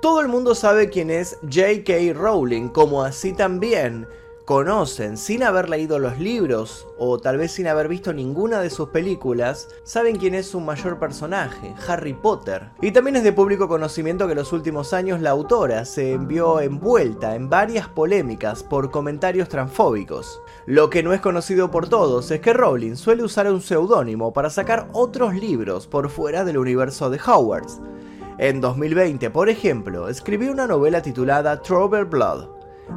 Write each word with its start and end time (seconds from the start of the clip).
Todo 0.00 0.22
el 0.22 0.28
mundo 0.28 0.54
sabe 0.54 0.88
quién 0.88 1.10
es 1.10 1.36
J.K. 1.42 2.14
Rowling, 2.14 2.68
como 2.68 3.02
así 3.02 3.34
también 3.34 4.06
conocen 4.46 5.18
sin 5.18 5.42
haber 5.42 5.68
leído 5.68 5.98
los 5.98 6.18
libros 6.18 6.88
o 6.98 7.18
tal 7.18 7.36
vez 7.36 7.52
sin 7.52 7.66
haber 7.66 7.86
visto 7.86 8.14
ninguna 8.14 8.62
de 8.62 8.70
sus 8.70 8.88
películas, 8.88 9.68
saben 9.84 10.16
quién 10.16 10.34
es 10.34 10.46
su 10.46 10.58
mayor 10.58 10.98
personaje, 10.98 11.74
Harry 11.86 12.14
Potter. 12.14 12.70
Y 12.80 12.92
también 12.92 13.16
es 13.16 13.24
de 13.24 13.34
público 13.34 13.68
conocimiento 13.68 14.24
que 14.24 14.32
en 14.32 14.38
los 14.38 14.54
últimos 14.54 14.94
años 14.94 15.20
la 15.20 15.30
autora 15.30 15.84
se 15.84 16.12
envió 16.12 16.62
envuelta 16.62 17.36
en 17.36 17.50
varias 17.50 17.86
polémicas 17.86 18.62
por 18.62 18.90
comentarios 18.90 19.50
transfóbicos. 19.50 20.40
Lo 20.64 20.88
que 20.88 21.02
no 21.02 21.12
es 21.12 21.20
conocido 21.20 21.70
por 21.70 21.90
todos 21.90 22.30
es 22.30 22.40
que 22.40 22.54
Rowling 22.54 22.96
suele 22.96 23.22
usar 23.22 23.52
un 23.52 23.60
seudónimo 23.60 24.32
para 24.32 24.48
sacar 24.48 24.88
otros 24.94 25.34
libros 25.34 25.86
por 25.86 26.08
fuera 26.08 26.42
del 26.42 26.56
universo 26.56 27.10
de 27.10 27.20
Hogwarts. 27.24 27.80
En 28.42 28.62
2020, 28.62 29.28
por 29.28 29.50
ejemplo, 29.50 30.08
escribió 30.08 30.50
una 30.50 30.66
novela 30.66 31.02
titulada 31.02 31.60
Trouble 31.60 32.04
Blood, 32.04 32.48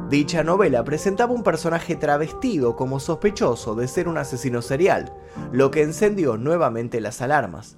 Dicha 0.08 0.42
novela 0.42 0.82
presentaba 0.84 1.34
un 1.34 1.42
personaje 1.42 1.96
travestido 1.96 2.76
como 2.76 2.98
sospechoso 2.98 3.74
de 3.74 3.86
ser 3.86 4.08
un 4.08 4.16
asesino 4.16 4.62
serial, 4.62 5.12
lo 5.52 5.70
que 5.70 5.82
encendió 5.82 6.38
nuevamente 6.38 6.98
las 7.02 7.20
alarmas. 7.20 7.76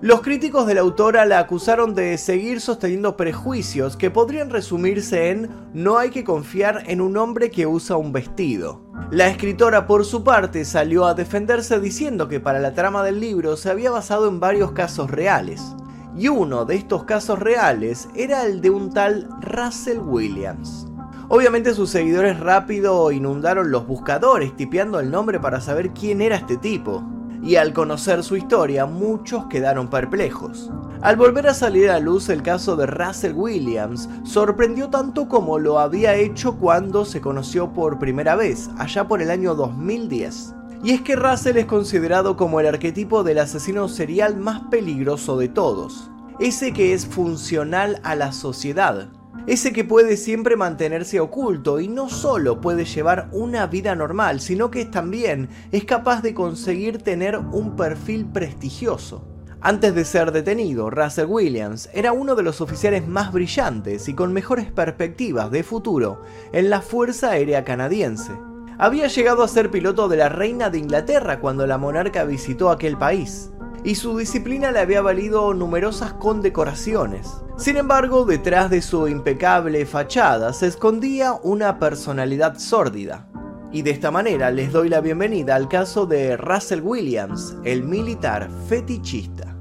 Los 0.00 0.20
críticos 0.20 0.68
de 0.68 0.74
la 0.74 0.82
autora 0.82 1.24
la 1.24 1.40
acusaron 1.40 1.96
de 1.96 2.16
seguir 2.16 2.60
sosteniendo 2.60 3.16
prejuicios 3.16 3.96
que 3.96 4.12
podrían 4.12 4.48
resumirse 4.48 5.30
en 5.30 5.50
no 5.74 5.98
hay 5.98 6.10
que 6.10 6.22
confiar 6.22 6.84
en 6.86 7.00
un 7.00 7.16
hombre 7.16 7.50
que 7.50 7.66
usa 7.66 7.96
un 7.96 8.12
vestido. 8.12 8.84
La 9.10 9.26
escritora 9.26 9.88
por 9.88 10.04
su 10.04 10.22
parte 10.22 10.64
salió 10.64 11.06
a 11.06 11.14
defenderse 11.14 11.80
diciendo 11.80 12.28
que 12.28 12.38
para 12.38 12.60
la 12.60 12.72
trama 12.72 13.02
del 13.02 13.18
libro 13.18 13.56
se 13.56 13.68
había 13.68 13.90
basado 13.90 14.28
en 14.28 14.38
varios 14.38 14.70
casos 14.70 15.10
reales. 15.10 15.74
Y 16.16 16.28
uno 16.28 16.64
de 16.64 16.76
estos 16.76 17.04
casos 17.04 17.38
reales 17.38 18.08
era 18.14 18.44
el 18.44 18.60
de 18.60 18.70
un 18.70 18.90
tal 18.92 19.28
Russell 19.40 19.98
Williams. 19.98 20.86
Obviamente 21.28 21.74
sus 21.74 21.90
seguidores 21.90 22.40
rápido 22.40 23.12
inundaron 23.12 23.70
los 23.70 23.86
buscadores 23.86 24.56
tipeando 24.56 24.98
el 24.98 25.10
nombre 25.10 25.38
para 25.38 25.60
saber 25.60 25.90
quién 25.90 26.22
era 26.22 26.36
este 26.36 26.56
tipo. 26.56 27.04
Y 27.42 27.56
al 27.56 27.72
conocer 27.72 28.24
su 28.24 28.36
historia, 28.36 28.86
muchos 28.86 29.46
quedaron 29.46 29.88
perplejos. 29.88 30.72
Al 31.02 31.16
volver 31.16 31.46
a 31.46 31.54
salir 31.54 31.90
a 31.90 32.00
luz 32.00 32.28
el 32.30 32.42
caso 32.42 32.74
de 32.76 32.86
Russell 32.86 33.34
Williams, 33.34 34.08
sorprendió 34.24 34.88
tanto 34.88 35.28
como 35.28 35.58
lo 35.58 35.78
había 35.78 36.14
hecho 36.16 36.56
cuando 36.56 37.04
se 37.04 37.20
conoció 37.20 37.72
por 37.72 37.98
primera 37.98 38.34
vez, 38.34 38.70
allá 38.78 39.06
por 39.06 39.22
el 39.22 39.30
año 39.30 39.54
2010. 39.54 40.54
Y 40.82 40.92
es 40.92 41.00
que 41.00 41.16
Russell 41.16 41.56
es 41.56 41.66
considerado 41.66 42.36
como 42.36 42.60
el 42.60 42.66
arquetipo 42.66 43.24
del 43.24 43.38
asesino 43.38 43.88
serial 43.88 44.36
más 44.36 44.62
peligroso 44.70 45.36
de 45.36 45.48
todos, 45.48 46.10
ese 46.38 46.72
que 46.72 46.94
es 46.94 47.04
funcional 47.04 48.00
a 48.04 48.14
la 48.14 48.30
sociedad, 48.30 49.08
ese 49.48 49.72
que 49.72 49.82
puede 49.82 50.16
siempre 50.16 50.56
mantenerse 50.56 51.18
oculto 51.18 51.80
y 51.80 51.88
no 51.88 52.08
solo 52.08 52.60
puede 52.60 52.84
llevar 52.84 53.28
una 53.32 53.66
vida 53.66 53.96
normal, 53.96 54.40
sino 54.40 54.70
que 54.70 54.84
también 54.84 55.48
es 55.72 55.84
capaz 55.84 56.22
de 56.22 56.34
conseguir 56.34 56.98
tener 56.98 57.36
un 57.36 57.74
perfil 57.74 58.26
prestigioso. 58.26 59.26
Antes 59.60 59.96
de 59.96 60.04
ser 60.04 60.30
detenido, 60.30 60.90
Russell 60.90 61.26
Williams 61.26 61.90
era 61.92 62.12
uno 62.12 62.36
de 62.36 62.44
los 62.44 62.60
oficiales 62.60 63.08
más 63.08 63.32
brillantes 63.32 64.08
y 64.08 64.14
con 64.14 64.32
mejores 64.32 64.70
perspectivas 64.70 65.50
de 65.50 65.64
futuro 65.64 66.22
en 66.52 66.70
la 66.70 66.80
Fuerza 66.80 67.30
Aérea 67.30 67.64
Canadiense. 67.64 68.47
Había 68.80 69.08
llegado 69.08 69.42
a 69.42 69.48
ser 69.48 69.72
piloto 69.72 70.06
de 70.06 70.16
la 70.16 70.28
Reina 70.28 70.70
de 70.70 70.78
Inglaterra 70.78 71.40
cuando 71.40 71.66
la 71.66 71.78
monarca 71.78 72.22
visitó 72.22 72.70
aquel 72.70 72.96
país 72.96 73.50
y 73.82 73.96
su 73.96 74.16
disciplina 74.16 74.70
le 74.70 74.78
había 74.78 75.02
valido 75.02 75.52
numerosas 75.52 76.12
condecoraciones. 76.12 77.28
Sin 77.56 77.76
embargo, 77.76 78.24
detrás 78.24 78.70
de 78.70 78.80
su 78.80 79.08
impecable 79.08 79.84
fachada 79.84 80.52
se 80.52 80.68
escondía 80.68 81.32
una 81.42 81.80
personalidad 81.80 82.56
sórdida. 82.58 83.28
Y 83.72 83.82
de 83.82 83.90
esta 83.90 84.12
manera 84.12 84.52
les 84.52 84.70
doy 84.70 84.88
la 84.88 85.00
bienvenida 85.00 85.56
al 85.56 85.68
caso 85.68 86.06
de 86.06 86.36
Russell 86.36 86.80
Williams, 86.80 87.56
el 87.64 87.82
militar 87.82 88.48
fetichista. 88.68 89.56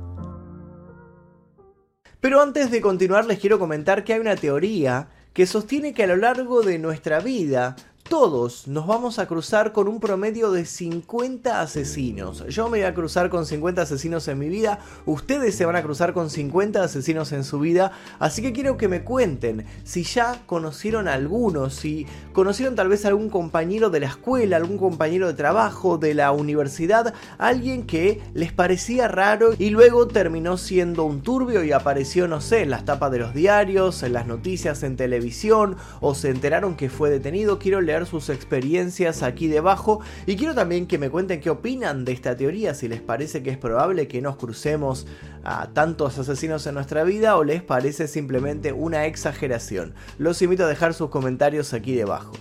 Pero 2.20 2.40
antes 2.40 2.70
de 2.70 2.82
continuar 2.82 3.26
les 3.26 3.40
quiero 3.40 3.58
comentar 3.58 4.04
que 4.04 4.14
hay 4.14 4.20
una 4.20 4.36
teoría 4.36 5.10
que 5.34 5.48
sostiene 5.48 5.94
que 5.94 6.04
a 6.04 6.08
lo 6.08 6.18
largo 6.18 6.62
de 6.62 6.80
nuestra 6.80 7.20
vida 7.20 7.76
todos 8.10 8.68
nos 8.68 8.88
vamos 8.88 9.20
a 9.20 9.28
cruzar 9.28 9.74
con 9.74 9.88
un 9.88 10.00
promedio 10.00 10.52
de 10.52 10.66
50 10.66 11.60
asesinos. 11.60 12.46
Yo 12.48 12.66
me 12.66 12.80
voy 12.80 12.84
a 12.84 12.94
cruzar 12.94 13.30
con 13.30 13.46
50 13.46 13.82
asesinos 13.82 14.28
en 14.28 14.40
mi 14.40 14.48
vida, 14.48 14.80
ustedes 15.06 15.56
se 15.56 15.66
van 15.66 15.76
a 15.76 15.84
cruzar 15.84 16.14
con 16.14 16.30
50 16.30 16.82
asesinos 16.82 17.32
en 17.34 17.44
su 17.44 17.60
vida, 17.60 17.92
así 18.20 18.42
que 18.42 18.54
quiero 18.54 18.78
que 18.78 18.88
me 18.88 19.04
cuenten 19.04 19.66
si 19.84 20.04
ya 20.04 20.42
conocieron 20.46 21.08
a 21.08 21.14
algunos, 21.14 21.74
si 21.74 22.06
conocieron 22.34 22.76
tal 22.76 22.88
vez 22.88 23.06
algún 23.06 23.30
compañero 23.30 23.90
de 23.90 24.00
la 24.00 24.08
escuela, 24.08 24.56
algún 24.56 24.78
compañero 24.78 25.28
de 25.28 25.34
trabajo, 25.34 25.98
de 25.98 26.14
la 26.14 26.32
universidad, 26.32 27.14
alguien 27.38 27.86
que 27.86 28.22
les 28.34 28.54
parecía 28.54 29.08
raro 29.08 29.52
y 29.58 29.70
luego 29.70 30.08
terminó 30.08 30.58
siendo 30.58 31.04
un 31.04 31.22
turbio 31.22 31.64
y 31.64 31.74
apareció, 31.74 32.28
no 32.28 32.40
sé, 32.40 32.62
en 32.62 32.70
las 32.70 32.86
tapas 32.86 33.12
de 33.12 33.20
los 33.20 33.34
diarios, 33.34 34.04
en 34.04 34.14
las 34.14 34.28
noticias 34.28 34.84
en 34.84 34.96
televisión 34.96 35.76
o 36.00 36.16
se 36.16 36.30
enteraron 36.30 36.76
que 36.76 36.90
fue 36.90 37.10
detenido. 37.10 37.60
Quiero 37.60 37.82
leer 37.82 37.97
sus 38.06 38.30
experiencias 38.30 39.24
aquí 39.24 39.48
debajo 39.48 40.02
y 40.26 40.36
quiero 40.36 40.54
también 40.54 40.88
que 40.88 40.98
me 40.98 41.10
cuenten 41.10 41.42
qué 41.42 41.50
opinan 41.50 42.06
de 42.06 42.12
esta 42.12 42.38
teoría, 42.38 42.74
si 42.74 42.88
les 42.88 43.02
parece 43.02 43.44
que 43.44 43.50
es 43.50 43.58
probable 43.58 44.08
que 44.08 44.22
nos 44.22 44.38
crucemos 44.38 45.08
a 45.44 45.68
tantos 45.74 46.18
asesinos 46.20 46.68
en 46.68 46.76
nuestra 46.76 47.04
vida 47.04 47.38
o 47.38 47.44
les 47.44 47.64
parece 47.64 48.08
simplemente 48.08 48.74
una 48.74 49.06
exageración. 49.06 49.96
Los 50.18 50.42
invito 50.42 50.66
a 50.66 50.68
dejar 50.68 50.94
sus 50.94 51.10
comentarios 51.10 51.74
aquí 51.74 51.96
debajo. 51.96 52.34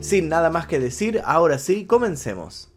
Sin 0.00 0.28
nada 0.28 0.50
más 0.50 0.66
que 0.66 0.78
decir, 0.78 1.20
ahora 1.24 1.58
sí, 1.58 1.84
comencemos. 1.86 2.70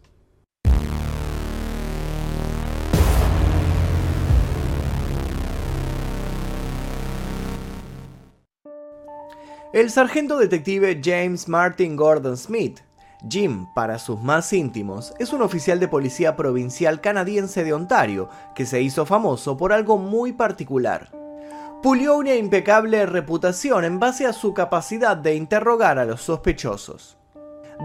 El 9.74 9.90
sargento 9.90 10.38
detective 10.38 11.00
James 11.02 11.48
Martin 11.48 11.96
Gordon 11.96 12.36
Smith, 12.36 12.78
Jim 13.28 13.66
para 13.74 13.98
sus 13.98 14.22
más 14.22 14.52
íntimos, 14.52 15.12
es 15.18 15.32
un 15.32 15.42
oficial 15.42 15.80
de 15.80 15.88
policía 15.88 16.36
provincial 16.36 17.00
canadiense 17.00 17.64
de 17.64 17.72
Ontario 17.72 18.28
que 18.54 18.66
se 18.66 18.80
hizo 18.80 19.04
famoso 19.04 19.56
por 19.56 19.72
algo 19.72 19.98
muy 19.98 20.32
particular. 20.32 21.10
Pulió 21.82 22.16
una 22.16 22.36
impecable 22.36 23.04
reputación 23.04 23.84
en 23.84 23.98
base 23.98 24.26
a 24.26 24.32
su 24.32 24.54
capacidad 24.54 25.16
de 25.16 25.34
interrogar 25.34 25.98
a 25.98 26.04
los 26.04 26.22
sospechosos. 26.22 27.16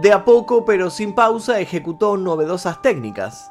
De 0.03 0.13
a 0.13 0.25
poco 0.25 0.65
pero 0.65 0.91
sin 0.91 1.15
pausa 1.15 1.59
ejecutó 1.59 2.17
novedosas 2.17 2.83
técnicas 2.83 3.49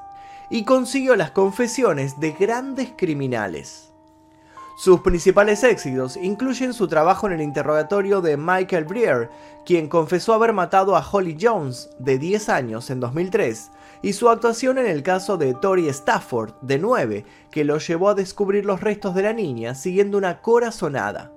y 0.48 0.62
consiguió 0.62 1.16
las 1.16 1.32
confesiones 1.32 2.20
de 2.20 2.30
grandes 2.30 2.92
criminales. 2.96 3.87
Sus 4.78 5.00
principales 5.00 5.64
éxitos 5.64 6.16
incluyen 6.16 6.72
su 6.72 6.86
trabajo 6.86 7.26
en 7.26 7.32
el 7.32 7.40
interrogatorio 7.40 8.20
de 8.20 8.36
Michael 8.36 8.84
Breer, 8.84 9.28
quien 9.66 9.88
confesó 9.88 10.34
haber 10.34 10.52
matado 10.52 10.94
a 10.94 11.04
Holly 11.04 11.36
Jones, 11.40 11.90
de 11.98 12.16
10 12.16 12.48
años, 12.48 12.88
en 12.90 13.00
2003, 13.00 13.72
y 14.02 14.12
su 14.12 14.28
actuación 14.28 14.78
en 14.78 14.86
el 14.86 15.02
caso 15.02 15.36
de 15.36 15.52
Tori 15.54 15.88
Stafford, 15.88 16.52
de 16.60 16.78
9, 16.78 17.24
que 17.50 17.64
lo 17.64 17.78
llevó 17.78 18.10
a 18.10 18.14
descubrir 18.14 18.64
los 18.66 18.80
restos 18.80 19.16
de 19.16 19.22
la 19.22 19.32
niña 19.32 19.74
siguiendo 19.74 20.16
una 20.16 20.42
corazonada. 20.42 21.32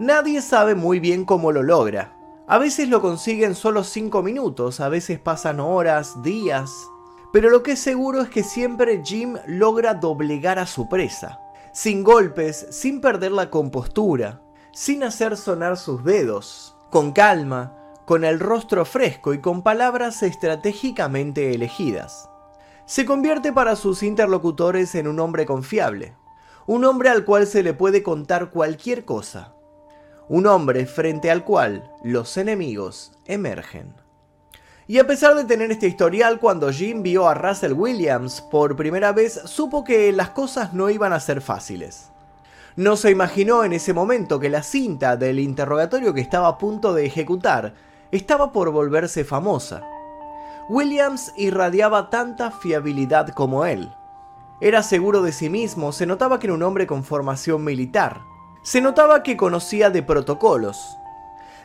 Nadie 0.00 0.40
sabe 0.40 0.74
muy 0.74 0.98
bien 0.98 1.26
cómo 1.26 1.52
lo 1.52 1.62
logra. 1.62 2.16
A 2.46 2.56
veces 2.56 2.88
lo 2.88 3.02
consigue 3.02 3.44
en 3.44 3.54
solo 3.54 3.84
5 3.84 4.22
minutos, 4.22 4.80
a 4.80 4.88
veces 4.88 5.18
pasan 5.18 5.60
horas, 5.60 6.22
días. 6.22 6.72
Pero 7.34 7.50
lo 7.50 7.62
que 7.62 7.72
es 7.72 7.80
seguro 7.80 8.22
es 8.22 8.30
que 8.30 8.42
siempre 8.42 9.02
Jim 9.04 9.36
logra 9.46 9.92
doblegar 9.92 10.58
a 10.58 10.64
su 10.64 10.88
presa 10.88 11.38
sin 11.78 12.02
golpes, 12.02 12.66
sin 12.70 13.00
perder 13.00 13.30
la 13.30 13.50
compostura, 13.50 14.42
sin 14.72 15.04
hacer 15.04 15.36
sonar 15.36 15.76
sus 15.76 16.02
dedos, 16.02 16.74
con 16.90 17.12
calma, 17.12 17.72
con 18.04 18.24
el 18.24 18.40
rostro 18.40 18.84
fresco 18.84 19.32
y 19.32 19.40
con 19.40 19.62
palabras 19.62 20.24
estratégicamente 20.24 21.54
elegidas. 21.54 22.28
Se 22.84 23.06
convierte 23.06 23.52
para 23.52 23.76
sus 23.76 24.02
interlocutores 24.02 24.96
en 24.96 25.06
un 25.06 25.20
hombre 25.20 25.46
confiable, 25.46 26.16
un 26.66 26.84
hombre 26.84 27.10
al 27.10 27.24
cual 27.24 27.46
se 27.46 27.62
le 27.62 27.74
puede 27.74 28.02
contar 28.02 28.50
cualquier 28.50 29.04
cosa, 29.04 29.54
un 30.28 30.48
hombre 30.48 30.84
frente 30.84 31.30
al 31.30 31.44
cual 31.44 31.92
los 32.02 32.36
enemigos 32.38 33.12
emergen. 33.24 33.94
Y 34.90 34.98
a 34.98 35.06
pesar 35.06 35.34
de 35.34 35.44
tener 35.44 35.70
este 35.70 35.86
historial, 35.86 36.40
cuando 36.40 36.72
Jim 36.72 37.02
vio 37.02 37.28
a 37.28 37.34
Russell 37.34 37.74
Williams 37.74 38.40
por 38.40 38.74
primera 38.74 39.12
vez, 39.12 39.38
supo 39.44 39.84
que 39.84 40.10
las 40.12 40.30
cosas 40.30 40.72
no 40.72 40.88
iban 40.88 41.12
a 41.12 41.20
ser 41.20 41.42
fáciles. 41.42 42.08
No 42.74 42.96
se 42.96 43.10
imaginó 43.10 43.64
en 43.64 43.74
ese 43.74 43.92
momento 43.92 44.40
que 44.40 44.48
la 44.48 44.62
cinta 44.62 45.18
del 45.18 45.40
interrogatorio 45.40 46.14
que 46.14 46.22
estaba 46.22 46.48
a 46.48 46.56
punto 46.56 46.94
de 46.94 47.04
ejecutar 47.04 47.74
estaba 48.12 48.50
por 48.50 48.70
volverse 48.70 49.24
famosa. 49.24 49.82
Williams 50.70 51.34
irradiaba 51.36 52.08
tanta 52.08 52.50
fiabilidad 52.50 53.28
como 53.28 53.66
él. 53.66 53.90
Era 54.62 54.82
seguro 54.82 55.20
de 55.20 55.32
sí 55.32 55.50
mismo, 55.50 55.92
se 55.92 56.06
notaba 56.06 56.38
que 56.38 56.46
era 56.46 56.54
un 56.54 56.62
hombre 56.62 56.86
con 56.86 57.04
formación 57.04 57.62
militar. 57.62 58.22
Se 58.62 58.80
notaba 58.80 59.22
que 59.22 59.36
conocía 59.36 59.90
de 59.90 60.02
protocolos. 60.02 60.78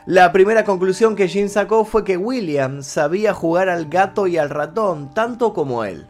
La 0.06 0.32
primera 0.32 0.64
conclusión 0.64 1.16
que 1.16 1.28
Jim 1.28 1.48
sacó 1.48 1.86
fue 1.86 2.04
que 2.04 2.18
William 2.18 2.82
sabía 2.82 3.32
jugar 3.32 3.70
al 3.70 3.86
gato 3.86 4.26
y 4.26 4.36
al 4.36 4.50
ratón 4.50 5.14
tanto 5.14 5.54
como 5.54 5.82
él. 5.84 6.06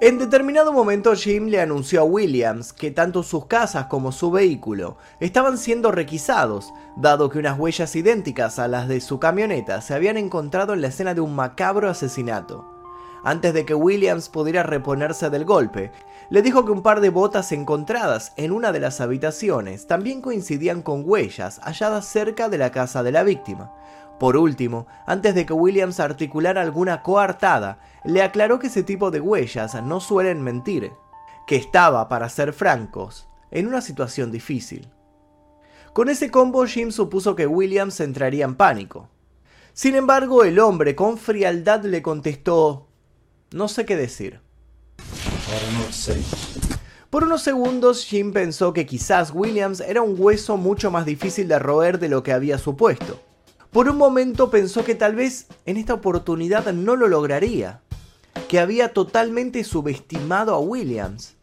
En 0.00 0.18
determinado 0.18 0.72
momento 0.72 1.14
Jim 1.14 1.46
le 1.46 1.60
anunció 1.60 2.00
a 2.00 2.04
Williams 2.04 2.72
que 2.72 2.90
tanto 2.90 3.22
sus 3.22 3.46
casas 3.46 3.86
como 3.86 4.10
su 4.10 4.32
vehículo 4.32 4.96
estaban 5.20 5.58
siendo 5.58 5.92
requisados, 5.92 6.74
dado 6.96 7.30
que 7.30 7.38
unas 7.38 7.56
huellas 7.56 7.94
idénticas 7.94 8.58
a 8.58 8.66
las 8.66 8.88
de 8.88 9.00
su 9.00 9.20
camioneta 9.20 9.80
se 9.80 9.94
habían 9.94 10.16
encontrado 10.16 10.72
en 10.72 10.80
la 10.80 10.88
escena 10.88 11.14
de 11.14 11.20
un 11.20 11.36
macabro 11.36 11.88
asesinato. 11.88 12.68
Antes 13.22 13.54
de 13.54 13.64
que 13.64 13.76
Williams 13.76 14.28
pudiera 14.28 14.64
reponerse 14.64 15.30
del 15.30 15.44
golpe, 15.44 15.92
le 16.32 16.40
dijo 16.40 16.64
que 16.64 16.72
un 16.72 16.82
par 16.82 17.02
de 17.02 17.10
botas 17.10 17.52
encontradas 17.52 18.32
en 18.38 18.52
una 18.52 18.72
de 18.72 18.80
las 18.80 19.02
habitaciones 19.02 19.86
también 19.86 20.22
coincidían 20.22 20.80
con 20.80 21.02
huellas 21.04 21.60
halladas 21.62 22.06
cerca 22.06 22.48
de 22.48 22.56
la 22.56 22.72
casa 22.72 23.02
de 23.02 23.12
la 23.12 23.22
víctima. 23.22 23.70
Por 24.18 24.38
último, 24.38 24.86
antes 25.06 25.34
de 25.34 25.44
que 25.44 25.52
Williams 25.52 26.00
articulara 26.00 26.62
alguna 26.62 27.02
coartada, 27.02 27.80
le 28.04 28.22
aclaró 28.22 28.58
que 28.58 28.68
ese 28.68 28.82
tipo 28.82 29.10
de 29.10 29.20
huellas 29.20 29.74
no 29.82 30.00
suelen 30.00 30.40
mentir, 30.40 30.90
que 31.46 31.56
estaba, 31.56 32.08
para 32.08 32.30
ser 32.30 32.54
francos, 32.54 33.28
en 33.50 33.66
una 33.66 33.82
situación 33.82 34.32
difícil. 34.32 34.88
Con 35.92 36.08
ese 36.08 36.30
combo 36.30 36.64
Jim 36.64 36.92
supuso 36.92 37.36
que 37.36 37.46
Williams 37.46 38.00
entraría 38.00 38.46
en 38.46 38.54
pánico. 38.54 39.10
Sin 39.74 39.96
embargo, 39.96 40.44
el 40.44 40.58
hombre 40.60 40.96
con 40.96 41.18
frialdad 41.18 41.84
le 41.84 42.00
contestó, 42.00 42.88
no 43.50 43.68
sé 43.68 43.84
qué 43.84 43.96
decir. 43.96 44.40
Por 47.10 47.24
unos 47.24 47.42
segundos 47.42 48.04
Jim 48.04 48.32
pensó 48.32 48.72
que 48.72 48.86
quizás 48.86 49.32
Williams 49.34 49.80
era 49.80 50.00
un 50.00 50.14
hueso 50.16 50.56
mucho 50.56 50.90
más 50.90 51.04
difícil 51.04 51.46
de 51.48 51.58
roer 51.58 51.98
de 51.98 52.08
lo 52.08 52.22
que 52.22 52.32
había 52.32 52.56
supuesto. 52.56 53.20
Por 53.70 53.88
un 53.88 53.96
momento 53.96 54.50
pensó 54.50 54.84
que 54.84 54.94
tal 54.94 55.14
vez 55.14 55.46
en 55.66 55.76
esta 55.76 55.94
oportunidad 55.94 56.72
no 56.72 56.96
lo 56.96 57.08
lograría, 57.08 57.80
que 58.48 58.60
había 58.60 58.92
totalmente 58.92 59.62
subestimado 59.64 60.54
a 60.54 60.58
Williams. 60.58 61.34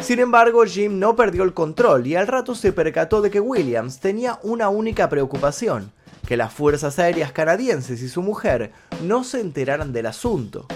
Sin 0.00 0.20
embargo, 0.20 0.64
Jim 0.64 0.98
no 1.00 1.16
perdió 1.16 1.42
el 1.42 1.54
control 1.54 2.06
y 2.06 2.14
al 2.14 2.28
rato 2.28 2.54
se 2.54 2.72
percató 2.72 3.22
de 3.22 3.30
que 3.30 3.40
Williams 3.40 3.98
tenía 3.98 4.38
una 4.42 4.68
única 4.68 5.08
preocupación, 5.08 5.92
que 6.26 6.36
las 6.36 6.52
fuerzas 6.52 6.98
aéreas 6.98 7.32
canadienses 7.32 8.02
y 8.02 8.08
su 8.08 8.22
mujer 8.22 8.72
no 9.02 9.24
se 9.24 9.40
enteraran 9.40 9.92
del 9.92 10.06
asunto. 10.06 10.68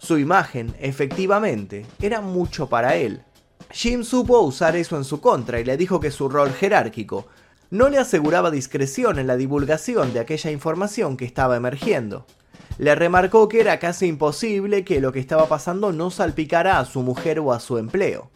Su 0.00 0.16
imagen, 0.16 0.74
efectivamente, 0.80 1.84
era 2.00 2.22
mucho 2.22 2.70
para 2.70 2.96
él. 2.96 3.22
Jim 3.70 4.02
supo 4.02 4.40
usar 4.40 4.74
eso 4.74 4.96
en 4.96 5.04
su 5.04 5.20
contra 5.20 5.60
y 5.60 5.64
le 5.64 5.76
dijo 5.76 6.00
que 6.00 6.10
su 6.10 6.30
rol 6.30 6.54
jerárquico 6.54 7.26
no 7.68 7.90
le 7.90 7.98
aseguraba 7.98 8.50
discreción 8.50 9.18
en 9.18 9.26
la 9.26 9.36
divulgación 9.36 10.14
de 10.14 10.20
aquella 10.20 10.50
información 10.50 11.18
que 11.18 11.26
estaba 11.26 11.54
emergiendo. 11.54 12.24
Le 12.78 12.94
remarcó 12.94 13.46
que 13.46 13.60
era 13.60 13.78
casi 13.78 14.06
imposible 14.06 14.84
que 14.84 15.02
lo 15.02 15.12
que 15.12 15.20
estaba 15.20 15.46
pasando 15.48 15.92
no 15.92 16.10
salpicara 16.10 16.78
a 16.78 16.86
su 16.86 17.02
mujer 17.02 17.38
o 17.38 17.52
a 17.52 17.60
su 17.60 17.76
empleo. 17.76 18.30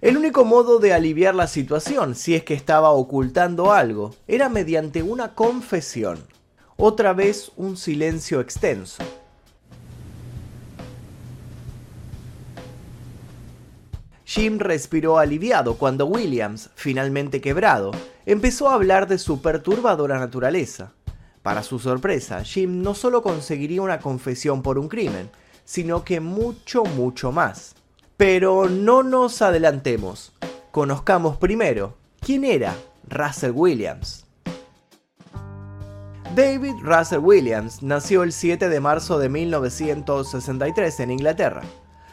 El 0.00 0.16
único 0.16 0.46
modo 0.46 0.78
de 0.78 0.94
aliviar 0.94 1.34
la 1.34 1.46
situación, 1.46 2.14
si 2.14 2.34
es 2.34 2.42
que 2.42 2.54
estaba 2.54 2.90
ocultando 2.90 3.70
algo, 3.70 4.14
era 4.26 4.48
mediante 4.48 5.02
una 5.02 5.34
confesión. 5.34 6.24
Otra 6.78 7.12
vez 7.12 7.52
un 7.56 7.76
silencio 7.76 8.40
extenso. 8.40 9.02
Jim 14.34 14.58
respiró 14.58 15.18
aliviado 15.18 15.76
cuando 15.76 16.06
Williams, 16.06 16.70
finalmente 16.74 17.42
quebrado, 17.42 17.90
empezó 18.24 18.70
a 18.70 18.74
hablar 18.76 19.06
de 19.06 19.18
su 19.18 19.42
perturbadora 19.42 20.18
naturaleza. 20.18 20.94
Para 21.42 21.62
su 21.62 21.78
sorpresa, 21.78 22.42
Jim 22.42 22.80
no 22.80 22.94
solo 22.94 23.22
conseguiría 23.22 23.82
una 23.82 23.98
confesión 23.98 24.62
por 24.62 24.78
un 24.78 24.88
crimen, 24.88 25.28
sino 25.66 26.02
que 26.02 26.20
mucho, 26.20 26.82
mucho 26.82 27.30
más. 27.30 27.74
Pero 28.16 28.70
no 28.70 29.02
nos 29.02 29.42
adelantemos. 29.42 30.32
Conozcamos 30.70 31.36
primero 31.36 31.98
quién 32.18 32.44
era 32.44 32.74
Russell 33.10 33.52
Williams. 33.54 34.24
David 36.34 36.76
Russell 36.80 37.18
Williams 37.18 37.82
nació 37.82 38.22
el 38.22 38.32
7 38.32 38.70
de 38.70 38.80
marzo 38.80 39.18
de 39.18 39.28
1963 39.28 41.00
en 41.00 41.10
Inglaterra. 41.10 41.60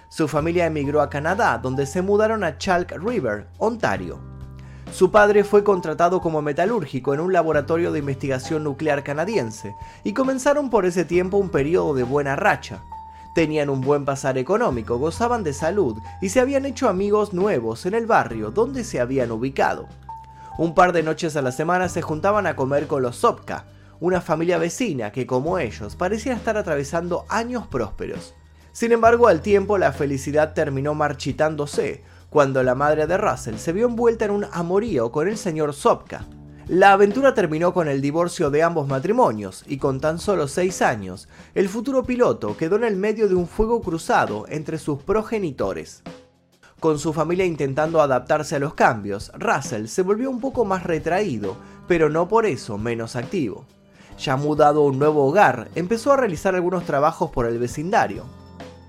Su 0.10 0.28
familia 0.28 0.66
emigró 0.66 1.02
a 1.02 1.10
Canadá, 1.10 1.60
donde 1.60 1.86
se 1.86 2.02
mudaron 2.02 2.44
a 2.44 2.58
Chalk 2.58 2.92
River, 2.92 3.48
Ontario. 3.60 4.20
Su 4.92 5.12
padre 5.12 5.44
fue 5.44 5.64
contratado 5.64 6.20
como 6.20 6.42
metalúrgico 6.42 7.14
en 7.14 7.20
un 7.20 7.32
laboratorio 7.32 7.92
de 7.92 8.00
investigación 8.00 8.64
nuclear 8.64 9.04
canadiense, 9.04 9.76
y 10.04 10.14
comenzaron 10.14 10.72
por 10.72 10.88
ese 10.88 11.06
tiempo 11.06 11.38
un 11.38 11.50
periodo 11.50 11.94
de 11.94 12.02
buena 12.02 12.36
racha. 12.36 12.82
Tenían 13.36 13.70
un 13.70 13.82
buen 13.82 14.04
pasar 14.04 14.40
económico, 14.40 14.98
gozaban 14.98 15.44
de 15.44 15.54
salud 15.54 15.96
y 16.22 16.30
se 16.30 16.40
habían 16.40 16.66
hecho 16.66 16.90
amigos 16.90 17.32
nuevos 17.32 17.86
en 17.86 17.94
el 17.94 18.08
barrio 18.08 18.50
donde 18.50 18.84
se 18.84 19.00
habían 19.00 19.32
ubicado. 19.32 19.88
Un 20.58 20.74
par 20.74 20.92
de 20.92 21.04
noches 21.04 21.36
a 21.36 21.44
la 21.44 21.52
semana 21.52 21.88
se 21.88 22.02
juntaban 22.02 22.48
a 22.48 22.56
comer 22.56 22.88
con 22.88 23.04
los 23.04 23.18
Sopka, 23.18 23.66
una 24.00 24.22
familia 24.22 24.58
vecina 24.58 25.12
que 25.12 25.28
como 25.28 25.60
ellos 25.60 25.96
parecía 25.96 26.34
estar 26.34 26.58
atravesando 26.58 27.26
años 27.30 27.68
prósperos. 27.68 28.34
Sin 28.72 28.92
embargo, 28.92 29.28
al 29.28 29.42
tiempo 29.42 29.78
la 29.78 29.92
felicidad 29.92 30.54
terminó 30.54 30.94
marchitándose 30.94 32.04
cuando 32.30 32.62
la 32.64 32.76
madre 32.76 33.08
de 33.08 33.18
Russell 33.18 33.58
se 33.58 33.74
vio 33.74 33.88
envuelta 33.88 34.26
en 34.26 34.32
un 34.32 34.46
amorío 34.52 35.12
con 35.12 35.28
el 35.28 35.38
señor 35.38 35.74
Sopka. 35.74 36.26
La 36.68 36.92
aventura 36.92 37.34
terminó 37.34 37.74
con 37.74 37.88
el 37.88 38.00
divorcio 38.00 38.52
de 38.52 38.62
ambos 38.62 38.88
matrimonios 38.88 39.64
y 39.68 39.78
con 39.78 40.00
tan 40.00 40.20
solo 40.20 40.48
seis 40.48 40.84
años, 40.84 41.28
el 41.56 41.68
futuro 41.68 42.04
piloto 42.04 42.56
quedó 42.56 42.76
en 42.76 42.84
el 42.84 42.96
medio 42.96 43.28
de 43.28 43.34
un 43.34 43.48
fuego 43.48 43.82
cruzado 43.82 44.46
entre 44.50 44.78
sus 44.78 45.02
progenitores. 45.02 46.04
Con 46.80 47.00
su 47.00 47.12
familia 47.12 47.46
intentando 47.46 48.02
adaptarse 48.02 48.56
a 48.56 48.60
los 48.60 48.76
cambios, 48.76 49.32
Russell 49.36 49.88
se 49.88 50.04
volvió 50.04 50.30
un 50.30 50.40
poco 50.40 50.64
más 50.64 50.84
retraído, 50.84 51.58
pero 51.88 52.08
no 52.08 52.28
por 52.28 52.46
eso 52.46 52.78
menos 52.78 53.16
activo. 53.16 53.66
Ya 54.20 54.36
mudado 54.38 54.82
a 54.82 54.86
un 54.86 55.00
nuevo 55.00 55.26
hogar, 55.26 55.70
empezó 55.74 56.14
a 56.14 56.18
realizar 56.18 56.54
algunos 56.54 56.86
trabajos 56.86 57.32
por 57.32 57.48
el 57.48 57.58
vecindario, 57.58 58.26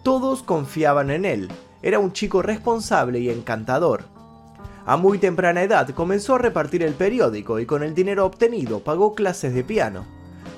todos 0.02 0.42
confiaban 0.42 1.10
en 1.10 1.24
él, 1.24 1.48
era 1.82 1.98
un 1.98 2.12
chico 2.12 2.42
responsable 2.42 3.20
y 3.20 3.30
encantador. 3.30 4.04
A 4.86 4.96
muy 4.96 5.18
temprana 5.18 5.62
edad 5.62 5.88
comenzó 5.90 6.34
a 6.34 6.38
repartir 6.38 6.82
el 6.82 6.94
periódico 6.94 7.60
y 7.60 7.66
con 7.66 7.82
el 7.82 7.94
dinero 7.94 8.26
obtenido 8.26 8.80
pagó 8.80 9.14
clases 9.14 9.54
de 9.54 9.62
piano. 9.62 10.04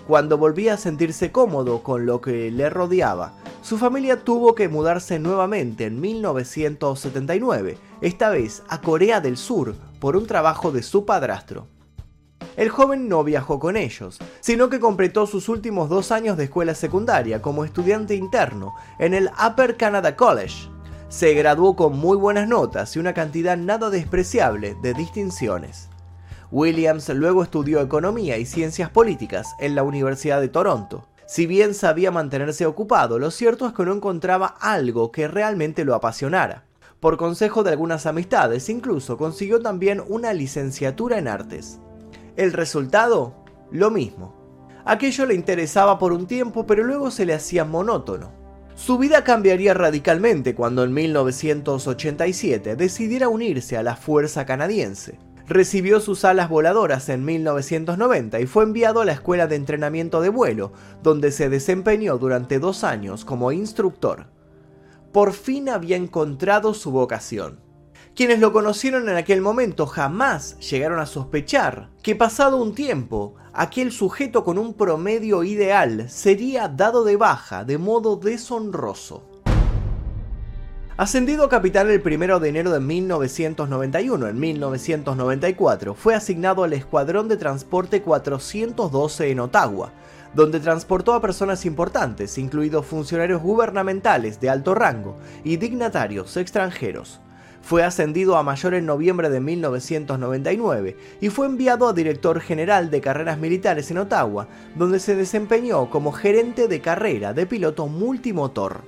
Cuando 0.07 0.39
volvía 0.39 0.75
a 0.75 0.79
sentirse 0.79 1.33
cómodo 1.33 1.83
con 1.83 2.07
lo 2.07 2.21
que 2.21 2.51
le 2.51 2.71
rodeaba, 2.71 3.35
su 3.63 3.79
familia 3.79 4.25
tuvo 4.25 4.55
que 4.55 4.69
mudarse 4.69 5.19
nuevamente 5.19 5.87
en 5.87 6.01
1979, 6.01 7.79
esta 8.01 8.31
vez 8.31 8.63
a 8.69 8.81
Corea 8.81 9.21
del 9.21 9.37
Sur, 9.37 9.75
por 10.01 10.17
un 10.17 10.27
trabajo 10.27 10.73
de 10.73 10.83
su 10.83 11.05
padrastro. 11.05 11.67
El 12.57 12.69
joven 12.69 13.09
no 13.09 13.25
viajó 13.25 13.59
con 13.59 13.77
ellos, 13.77 14.19
sino 14.41 14.69
que 14.69 14.79
completó 14.79 15.27
sus 15.27 15.49
últimos 15.49 15.89
dos 15.89 16.13
años 16.13 16.37
de 16.37 16.45
escuela 16.45 16.75
secundaria 16.75 17.41
como 17.41 17.65
estudiante 17.65 18.15
interno 18.15 18.75
en 18.99 19.15
el 19.15 19.31
Upper 19.45 19.77
Canada 19.77 20.17
College. 20.17 20.69
Se 21.09 21.33
graduó 21.35 21.77
con 21.77 21.99
muy 21.99 22.17
buenas 22.17 22.49
notas 22.49 22.95
y 22.97 22.99
una 22.99 23.15
cantidad 23.15 23.57
nada 23.57 23.89
despreciable 23.89 24.77
de 24.83 24.93
distinciones. 24.93 25.89
Williams 26.51 27.09
luego 27.09 27.43
estudió 27.43 27.81
economía 27.81 28.37
y 28.37 28.45
ciencias 28.45 28.91
políticas 28.91 29.55
en 29.59 29.75
la 29.75 29.83
Universidad 29.83 30.41
de 30.41 30.49
Toronto. 30.49 31.09
Si 31.27 31.47
bien 31.47 31.73
sabía 31.73 32.11
mantenerse 32.11 32.67
ocupado, 32.67 33.19
lo 33.19 33.31
cierto 33.31 33.67
es 33.67 33.73
que 33.73 33.85
no 33.85 33.95
encontraba 33.95 34.47
algo 34.61 35.11
que 35.11 35.29
realmente 35.29 35.87
lo 35.87 35.95
apasionara. 35.95 36.65
Por 37.01 37.17
consejo 37.17 37.63
de 37.63 37.71
algunas 37.71 38.05
amistades, 38.05 38.69
incluso 38.69 39.17
consiguió 39.17 39.61
también 39.61 40.03
una 40.07 40.35
licenciatura 40.35 41.17
en 41.17 41.29
artes. 41.29 41.81
El 42.37 42.53
resultado, 42.53 43.35
lo 43.71 43.91
mismo. 43.91 44.35
Aquello 44.85 45.27
le 45.27 45.35
interesaba 45.35 45.99
por 45.99 46.12
un 46.12 46.27
tiempo, 46.27 46.67
pero 46.67 46.83
luego 46.83 47.11
se 47.11 47.27
le 47.27 47.35
hacía 47.35 47.65
monótono. 47.65 48.33
Su 48.75 48.97
vida 48.97 49.23
cambiaría 49.23 49.75
radicalmente 49.75 50.55
cuando 50.55 50.83
en 50.83 50.95
1987 50.95 52.75
decidiera 52.75 53.29
unirse 53.29 53.77
a 53.77 53.83
la 53.83 53.97
Fuerza 53.97 54.47
Canadiense. 54.47 55.19
Recibió 55.47 56.01
sus 56.01 56.25
alas 56.25 56.49
voladoras 56.49 57.11
en 57.11 57.25
1990 57.25 58.41
y 58.41 58.47
fue 58.47 58.65
enviado 58.65 59.03
a 59.03 59.05
la 59.05 59.12
Escuela 59.12 59.47
de 59.47 59.57
Entrenamiento 59.57 60.23
de 60.23 60.31
Vuelo, 60.31 60.73
donde 61.03 61.33
se 61.33 61.51
desempeñó 61.51 62.17
durante 62.17 62.59
dos 62.59 62.83
años 62.83 63.27
como 63.27 63.53
instructor. 63.53 64.29
Por 65.12 65.35
fin 65.35 65.69
había 65.69 65.97
encontrado 65.97 66.73
su 66.73 66.91
vocación. 66.93 67.61
Quienes 68.14 68.40
lo 68.40 68.52
conocieron 68.52 69.09
en 69.09 69.16
aquel 69.16 69.40
momento 69.40 69.87
jamás 69.87 70.59
llegaron 70.59 71.00
a 71.00 71.07
sospechar 71.07 71.88
que 72.02 72.14
pasado 72.14 72.59
un 72.59 72.75
tiempo, 72.75 73.37
aquel 73.54 73.90
sujeto 73.90 74.45
con 74.45 74.59
un 74.59 74.75
promedio 74.75 75.45
ideal 75.45 76.11
sería 76.11 76.69
dado 76.69 77.04
de 77.04 77.16
baja 77.16 77.64
de 77.64 77.78
modo 77.78 78.16
deshonroso. 78.16 79.26
Ascendido 80.99 81.47
a 81.47 81.49
capitán 81.49 81.90
el 81.90 82.02
1 82.04 82.38
de 82.38 82.49
enero 82.50 82.71
de 82.71 82.81
1991, 82.81 84.28
en 84.28 84.38
1994 84.38 85.95
fue 85.95 86.14
asignado 86.14 86.64
al 86.64 86.75
Escuadrón 86.75 87.28
de 87.28 87.38
Transporte 87.38 88.02
412 88.02 89.31
en 89.31 89.40
Ottawa, 89.40 89.90
donde 90.35 90.61
transportó 90.61 91.14
a 91.14 91.23
personas 91.23 91.64
importantes, 91.64 92.37
incluidos 92.37 92.85
funcionarios 92.85 93.40
gubernamentales 93.40 94.38
de 94.38 94.50
alto 94.50 94.75
rango 94.75 95.16
y 95.45 95.57
dignatarios 95.57 96.37
extranjeros. 96.37 97.23
Fue 97.62 97.85
ascendido 97.85 98.37
a 98.37 98.42
mayor 98.42 98.75
en 98.75 98.87
noviembre 98.87 99.31
de 99.31 99.40
1999 99.40 100.97
y 101.21 101.28
fue 101.28 101.47
enviado 101.47 101.88
a 101.88 101.92
director 101.92 102.40
general 102.40 102.90
de 102.90 103.00
carreras 103.00 103.38
militares 103.38 103.90
en 103.90 103.99
Ottawa, 103.99 104.49
donde 104.75 104.99
se 104.99 105.14
desempeñó 105.14 105.88
como 105.88 106.11
gerente 106.12 106.66
de 106.66 106.81
carrera 106.81 107.33
de 107.33 107.47
piloto 107.47 107.87
multimotor. 107.87 108.83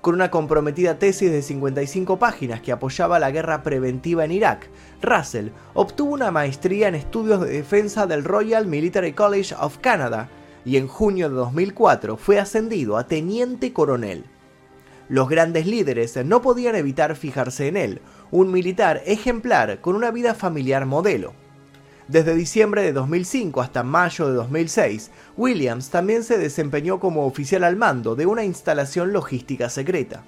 Con 0.00 0.14
una 0.14 0.30
comprometida 0.30 0.98
tesis 0.98 1.30
de 1.30 1.42
55 1.42 2.18
páginas 2.18 2.60
que 2.60 2.72
apoyaba 2.72 3.20
la 3.20 3.30
guerra 3.30 3.62
preventiva 3.62 4.24
en 4.24 4.32
Irak, 4.32 4.68
Russell 5.00 5.50
obtuvo 5.74 6.14
una 6.14 6.32
maestría 6.32 6.88
en 6.88 6.96
estudios 6.96 7.42
de 7.42 7.50
defensa 7.50 8.06
del 8.06 8.24
Royal 8.24 8.66
Military 8.66 9.12
College 9.12 9.54
of 9.60 9.78
Canada 9.78 10.28
y 10.64 10.76
en 10.76 10.88
junio 10.88 11.28
de 11.28 11.36
2004 11.36 12.16
fue 12.16 12.40
ascendido 12.40 12.96
a 12.96 13.06
teniente 13.06 13.72
coronel. 13.72 14.24
Los 15.12 15.28
grandes 15.28 15.66
líderes 15.66 16.16
no 16.24 16.40
podían 16.40 16.74
evitar 16.74 17.16
fijarse 17.16 17.68
en 17.68 17.76
él, 17.76 18.00
un 18.30 18.50
militar 18.50 19.02
ejemplar 19.04 19.82
con 19.82 19.94
una 19.94 20.10
vida 20.10 20.34
familiar 20.34 20.86
modelo. 20.86 21.34
Desde 22.08 22.34
diciembre 22.34 22.80
de 22.80 22.94
2005 22.94 23.60
hasta 23.60 23.82
mayo 23.82 24.28
de 24.28 24.32
2006, 24.32 25.10
Williams 25.36 25.90
también 25.90 26.24
se 26.24 26.38
desempeñó 26.38 26.98
como 26.98 27.26
oficial 27.26 27.62
al 27.64 27.76
mando 27.76 28.16
de 28.16 28.24
una 28.24 28.42
instalación 28.42 29.12
logística 29.12 29.68
secreta. 29.68 30.24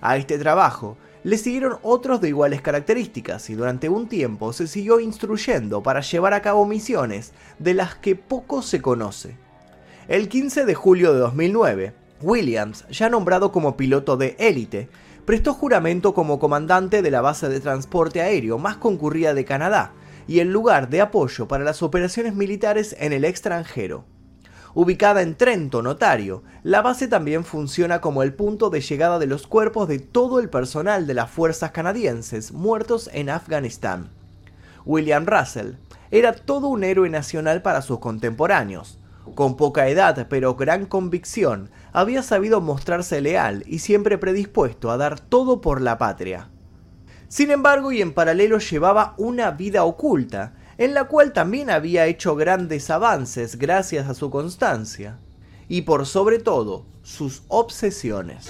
A 0.00 0.16
este 0.16 0.38
trabajo 0.38 0.96
le 1.22 1.38
siguieron 1.38 1.78
otros 1.82 2.20
de 2.20 2.26
iguales 2.26 2.62
características 2.62 3.48
y 3.48 3.54
durante 3.54 3.88
un 3.88 4.08
tiempo 4.08 4.52
se 4.52 4.66
siguió 4.66 4.98
instruyendo 4.98 5.84
para 5.84 6.00
llevar 6.00 6.34
a 6.34 6.42
cabo 6.42 6.66
misiones 6.66 7.32
de 7.60 7.74
las 7.74 7.94
que 7.94 8.16
poco 8.16 8.60
se 8.62 8.82
conoce. 8.82 9.36
El 10.08 10.28
15 10.28 10.64
de 10.64 10.74
julio 10.74 11.12
de 11.12 11.20
2009, 11.20 12.05
Williams, 12.22 12.86
ya 12.88 13.08
nombrado 13.10 13.52
como 13.52 13.76
piloto 13.76 14.16
de 14.16 14.36
élite, 14.38 14.88
prestó 15.24 15.52
juramento 15.52 16.14
como 16.14 16.38
comandante 16.38 17.02
de 17.02 17.10
la 17.10 17.20
base 17.20 17.48
de 17.48 17.60
transporte 17.60 18.22
aéreo 18.22 18.58
más 18.58 18.76
concurrida 18.76 19.34
de 19.34 19.44
Canadá 19.44 19.92
y 20.26 20.40
el 20.40 20.50
lugar 20.50 20.88
de 20.88 21.00
apoyo 21.00 21.46
para 21.46 21.64
las 21.64 21.82
operaciones 21.82 22.34
militares 22.34 22.96
en 22.98 23.12
el 23.12 23.24
extranjero. 23.24 24.04
Ubicada 24.74 25.22
en 25.22 25.36
Trenton, 25.36 25.86
Ontario, 25.86 26.42
la 26.62 26.82
base 26.82 27.08
también 27.08 27.44
funciona 27.44 28.00
como 28.00 28.22
el 28.22 28.34
punto 28.34 28.68
de 28.70 28.80
llegada 28.80 29.18
de 29.18 29.26
los 29.26 29.46
cuerpos 29.46 29.88
de 29.88 29.98
todo 29.98 30.38
el 30.38 30.50
personal 30.50 31.06
de 31.06 31.14
las 31.14 31.30
fuerzas 31.30 31.70
canadienses 31.70 32.52
muertos 32.52 33.08
en 33.12 33.30
Afganistán. 33.30 34.10
William 34.84 35.26
Russell 35.26 35.76
era 36.10 36.34
todo 36.34 36.68
un 36.68 36.84
héroe 36.84 37.08
nacional 37.08 37.62
para 37.62 37.82
sus 37.82 37.98
contemporáneos, 37.98 38.98
con 39.34 39.56
poca 39.56 39.88
edad 39.88 40.26
pero 40.28 40.54
gran 40.54 40.86
convicción, 40.86 41.70
había 41.96 42.22
sabido 42.22 42.60
mostrarse 42.60 43.22
leal 43.22 43.64
y 43.66 43.78
siempre 43.78 44.18
predispuesto 44.18 44.90
a 44.90 44.98
dar 44.98 45.18
todo 45.18 45.62
por 45.62 45.80
la 45.80 45.96
patria. 45.96 46.50
Sin 47.28 47.50
embargo, 47.50 47.90
y 47.90 48.02
en 48.02 48.12
paralelo 48.12 48.58
llevaba 48.58 49.14
una 49.16 49.50
vida 49.52 49.82
oculta, 49.84 50.52
en 50.76 50.92
la 50.92 51.04
cual 51.04 51.32
también 51.32 51.70
había 51.70 52.04
hecho 52.04 52.36
grandes 52.36 52.90
avances 52.90 53.56
gracias 53.56 54.10
a 54.10 54.14
su 54.14 54.28
constancia, 54.28 55.16
y 55.68 55.82
por 55.82 56.04
sobre 56.04 56.38
todo, 56.38 56.84
sus 57.02 57.44
obsesiones. 57.48 58.46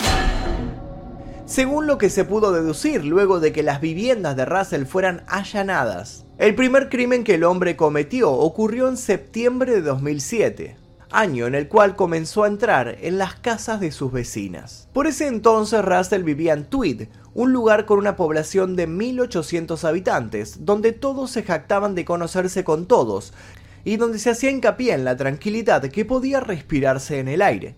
Según 1.45 1.87
lo 1.87 1.99
que 1.99 2.11
se 2.11 2.25
pudo 2.25 2.51
deducir 2.51 3.05
luego 3.05 3.39
de 3.39 3.53
que 3.53 3.63
las 3.63 3.81
viviendas 3.81 4.35
de 4.35 4.45
Russell 4.45 4.87
fueran 4.87 5.23
allanadas, 5.29 6.27
el 6.39 6.57
primer 6.57 6.89
crimen 6.89 7.23
que 7.23 7.37
el 7.37 7.45
hombre 7.45 7.77
cometió 7.77 8.33
ocurrió 8.33 8.89
en 8.89 8.97
septiembre 8.97 9.73
de 9.73 9.83
2007, 9.83 10.86
año 11.11 11.47
en 11.47 11.55
el 11.55 11.69
cual 11.69 11.97
comenzó 11.97 12.45
a 12.45 12.49
entrar 12.49 12.97
en 13.01 13.19
las 13.19 13.35
casas 13.35 13.81
de 13.81 13.93
sus 13.93 14.13
vecinas. 14.13 14.89
Por 14.93 15.07
ese 15.07 15.27
entonces 15.27 15.85
Russell 15.85 16.23
vivía 16.23 16.53
en 16.53 16.65
Tweed, 16.65 17.09
un 17.35 17.53
lugar 17.53 17.87
con 17.87 17.99
una 17.99 18.17
población 18.17 18.77
de 18.77 18.87
1800 18.87 19.85
habitantes, 19.85 20.65
donde 20.65 20.93
todos 20.93 21.31
se 21.31 21.43
jactaban 21.43 21.95
de 21.95 22.05
conocerse 22.05 22.65
con 22.65 22.87
todos, 22.87 23.33
y 23.85 23.97
donde 23.97 24.19
se 24.19 24.31
hacía 24.31 24.51
hincapié 24.51 24.95
en 24.95 25.05
la 25.05 25.17
tranquilidad 25.17 25.83
que 25.83 26.05
podía 26.05 26.41
respirarse 26.41 27.21
en 27.21 27.29
el 27.29 27.43
aire. 27.43 27.77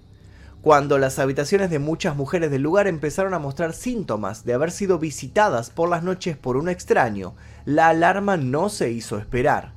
Cuando 0.62 0.98
las 0.98 1.18
habitaciones 1.18 1.70
de 1.70 1.78
muchas 1.78 2.16
mujeres 2.16 2.50
del 2.50 2.62
lugar 2.62 2.88
empezaron 2.88 3.32
a 3.32 3.38
mostrar 3.38 3.74
síntomas 3.74 4.44
de 4.44 4.54
haber 4.54 4.70
sido 4.70 4.98
visitadas 4.98 5.70
por 5.70 5.88
las 5.88 6.02
noches 6.02 6.36
por 6.36 6.56
un 6.56 6.68
extraño, 6.68 7.36
la 7.64 7.88
alarma 7.88 8.36
no 8.36 8.68
se 8.68 8.90
hizo 8.90 9.18
esperar. 9.18 9.74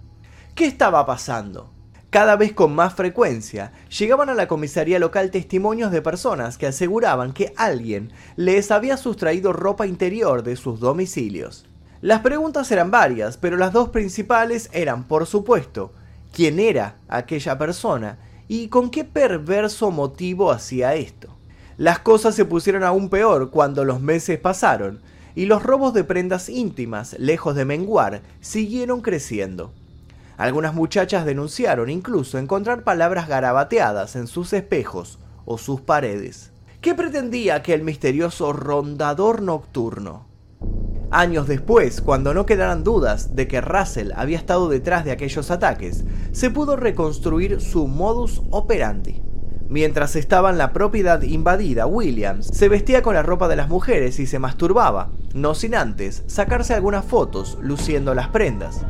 ¿Qué 0.56 0.66
estaba 0.66 1.06
pasando? 1.06 1.71
Cada 2.12 2.36
vez 2.36 2.54
con 2.54 2.76
más 2.76 2.94
frecuencia 2.94 3.72
llegaban 3.90 4.30
a 4.30 4.36
la 4.36 4.48
comisaría 4.48 5.00
local 5.00 5.32
testimonios 5.32 5.92
de 5.92 6.04
personas 6.04 6.60
que 6.60 6.68
aseguraban 6.68 7.34
que 7.34 7.54
alguien 7.58 8.12
les 8.36 8.70
había 8.70 8.98
sustraído 8.98 9.54
ropa 9.54 9.88
interior 9.88 10.44
de 10.44 10.56
sus 10.56 10.80
domicilios. 10.80 11.66
Las 12.02 12.20
preguntas 12.20 12.72
eran 12.72 12.92
varias, 12.92 13.38
pero 13.38 13.58
las 13.58 13.74
dos 13.74 13.90
principales 13.90 14.70
eran, 14.74 15.06
por 15.06 15.26
supuesto, 15.26 15.94
quién 16.32 16.60
era 16.60 16.98
aquella 17.08 17.58
persona 17.58 18.20
¿Y 18.54 18.68
con 18.68 18.90
qué 18.90 19.06
perverso 19.06 19.92
motivo 19.92 20.52
hacía 20.52 20.96
esto? 20.96 21.30
Las 21.78 22.00
cosas 22.00 22.36
se 22.36 22.44
pusieron 22.44 22.84
aún 22.84 23.08
peor 23.08 23.50
cuando 23.50 23.86
los 23.86 24.02
meses 24.02 24.38
pasaron 24.40 25.00
y 25.36 25.46
los 25.46 25.64
robos 25.64 25.94
de 25.94 26.04
prendas 26.04 26.50
íntimas, 26.50 27.16
lejos 27.18 27.56
de 27.56 27.64
menguar, 27.64 28.24
siguieron 28.42 29.00
creciendo. 29.00 29.72
Algunas 30.42 30.74
muchachas 30.74 31.24
denunciaron 31.24 31.92
incluso 31.92 32.40
encontrar 32.40 32.84
palabras 32.84 33.28
garabateadas 33.28 34.16
en 34.16 34.26
sus 34.26 34.54
espejos 34.54 35.20
o 35.46 35.60
sus 35.60 35.82
paredes. 35.82 36.52
¿Qué 36.82 36.96
pretendía 36.96 37.54
aquel 37.54 37.84
misterioso 37.84 38.52
rondador 38.52 39.44
nocturno? 39.44 40.26
Años 41.12 41.48
después, 41.48 42.02
cuando 42.02 42.34
no 42.34 42.48
quedaran 42.48 42.84
dudas 42.84 43.36
de 43.36 43.48
que 43.48 43.62
Russell 43.62 44.14
había 44.16 44.40
estado 44.40 44.68
detrás 44.68 45.06
de 45.06 45.12
aquellos 45.12 45.52
ataques, 45.52 46.06
se 46.32 46.50
pudo 46.50 46.76
reconstruir 46.76 47.62
su 47.62 47.86
modus 47.86 48.42
operandi. 48.50 49.22
Mientras 49.70 50.16
estaba 50.16 50.50
en 50.50 50.58
la 50.58 50.74
propiedad 50.74 51.22
invadida, 51.22 51.86
Williams 51.86 52.48
se 52.48 52.68
vestía 52.68 53.04
con 53.04 53.14
la 53.14 53.22
ropa 53.22 53.48
de 53.48 53.58
las 53.58 53.70
mujeres 53.70 54.20
y 54.20 54.26
se 54.26 54.40
masturbaba, 54.40 55.12
no 55.36 55.54
sin 55.54 55.76
antes 55.76 56.24
sacarse 56.26 56.74
algunas 56.74 57.06
fotos 57.06 57.60
luciendo 57.62 58.16
las 58.16 58.30
prendas. 58.30 58.84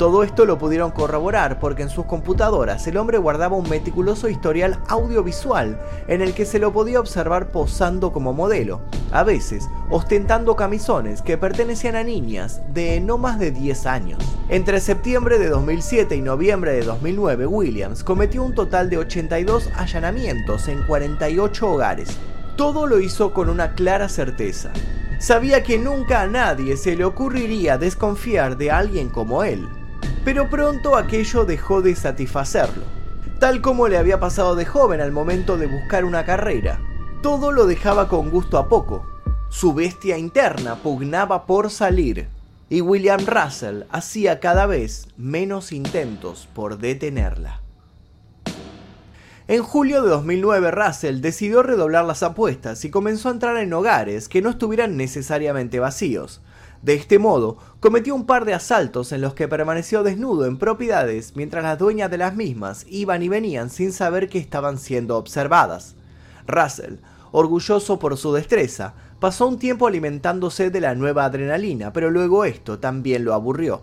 Todo 0.00 0.22
esto 0.22 0.46
lo 0.46 0.56
pudieron 0.56 0.92
corroborar 0.92 1.58
porque 1.60 1.82
en 1.82 1.90
sus 1.90 2.06
computadoras 2.06 2.86
el 2.86 2.96
hombre 2.96 3.18
guardaba 3.18 3.58
un 3.58 3.68
meticuloso 3.68 4.30
historial 4.30 4.78
audiovisual 4.88 5.78
en 6.08 6.22
el 6.22 6.32
que 6.32 6.46
se 6.46 6.58
lo 6.58 6.72
podía 6.72 7.00
observar 7.00 7.48
posando 7.48 8.10
como 8.10 8.32
modelo, 8.32 8.80
a 9.12 9.24
veces 9.24 9.68
ostentando 9.90 10.56
camisones 10.56 11.20
que 11.20 11.36
pertenecían 11.36 11.96
a 11.96 12.02
niñas 12.02 12.62
de 12.72 12.98
no 13.02 13.18
más 13.18 13.38
de 13.38 13.50
10 13.50 13.84
años. 13.84 14.24
Entre 14.48 14.80
septiembre 14.80 15.38
de 15.38 15.50
2007 15.50 16.16
y 16.16 16.22
noviembre 16.22 16.72
de 16.72 16.84
2009, 16.84 17.44
Williams 17.44 18.02
cometió 18.02 18.42
un 18.42 18.54
total 18.54 18.88
de 18.88 18.96
82 18.96 19.68
allanamientos 19.76 20.68
en 20.68 20.82
48 20.84 21.70
hogares. 21.70 22.08
Todo 22.56 22.86
lo 22.86 23.00
hizo 23.00 23.34
con 23.34 23.50
una 23.50 23.74
clara 23.74 24.08
certeza. 24.08 24.70
Sabía 25.18 25.62
que 25.62 25.78
nunca 25.78 26.22
a 26.22 26.26
nadie 26.26 26.78
se 26.78 26.96
le 26.96 27.04
ocurriría 27.04 27.76
desconfiar 27.76 28.56
de 28.56 28.70
alguien 28.70 29.10
como 29.10 29.44
él 29.44 29.68
pero 30.24 30.50
pronto 30.50 30.96
aquello 30.96 31.44
dejó 31.44 31.82
de 31.82 31.96
satisfacerlo, 31.96 32.84
tal 33.38 33.60
como 33.60 33.88
le 33.88 33.98
había 33.98 34.20
pasado 34.20 34.54
de 34.54 34.66
joven 34.66 35.00
al 35.00 35.12
momento 35.12 35.56
de 35.56 35.66
buscar 35.66 36.04
una 36.04 36.24
carrera. 36.24 36.80
Todo 37.22 37.52
lo 37.52 37.66
dejaba 37.66 38.08
con 38.08 38.30
gusto 38.30 38.58
a 38.58 38.68
poco. 38.68 39.06
Su 39.48 39.74
bestia 39.74 40.16
interna 40.16 40.76
pugnaba 40.76 41.46
por 41.46 41.70
salir, 41.70 42.28
y 42.68 42.80
William 42.80 43.26
Russell 43.26 43.82
hacía 43.90 44.40
cada 44.40 44.66
vez 44.66 45.08
menos 45.16 45.72
intentos 45.72 46.48
por 46.54 46.78
detenerla. 46.78 47.60
En 49.48 49.64
julio 49.64 50.02
de 50.02 50.10
2009 50.10 50.70
Russell 50.70 51.20
decidió 51.20 51.64
redoblar 51.64 52.04
las 52.04 52.22
apuestas 52.22 52.84
y 52.84 52.90
comenzó 52.90 53.28
a 53.28 53.32
entrar 53.32 53.56
en 53.56 53.72
hogares 53.72 54.28
que 54.28 54.42
no 54.42 54.50
estuvieran 54.50 54.96
necesariamente 54.96 55.80
vacíos, 55.80 56.40
de 56.82 56.94
este 56.94 57.18
modo, 57.18 57.58
cometió 57.78 58.14
un 58.14 58.24
par 58.24 58.46
de 58.46 58.54
asaltos 58.54 59.12
en 59.12 59.20
los 59.20 59.34
que 59.34 59.48
permaneció 59.48 60.02
desnudo 60.02 60.46
en 60.46 60.56
propiedades 60.56 61.36
mientras 61.36 61.62
las 61.62 61.78
dueñas 61.78 62.10
de 62.10 62.16
las 62.16 62.34
mismas 62.34 62.86
iban 62.88 63.22
y 63.22 63.28
venían 63.28 63.68
sin 63.68 63.92
saber 63.92 64.28
que 64.30 64.38
estaban 64.38 64.78
siendo 64.78 65.18
observadas. 65.18 65.94
Russell, 66.46 66.94
orgulloso 67.32 67.98
por 67.98 68.16
su 68.16 68.32
destreza, 68.32 68.94
pasó 69.20 69.46
un 69.46 69.58
tiempo 69.58 69.86
alimentándose 69.86 70.70
de 70.70 70.80
la 70.80 70.94
nueva 70.94 71.26
adrenalina, 71.26 71.92
pero 71.92 72.10
luego 72.10 72.46
esto 72.46 72.78
también 72.78 73.24
lo 73.24 73.34
aburrió. 73.34 73.82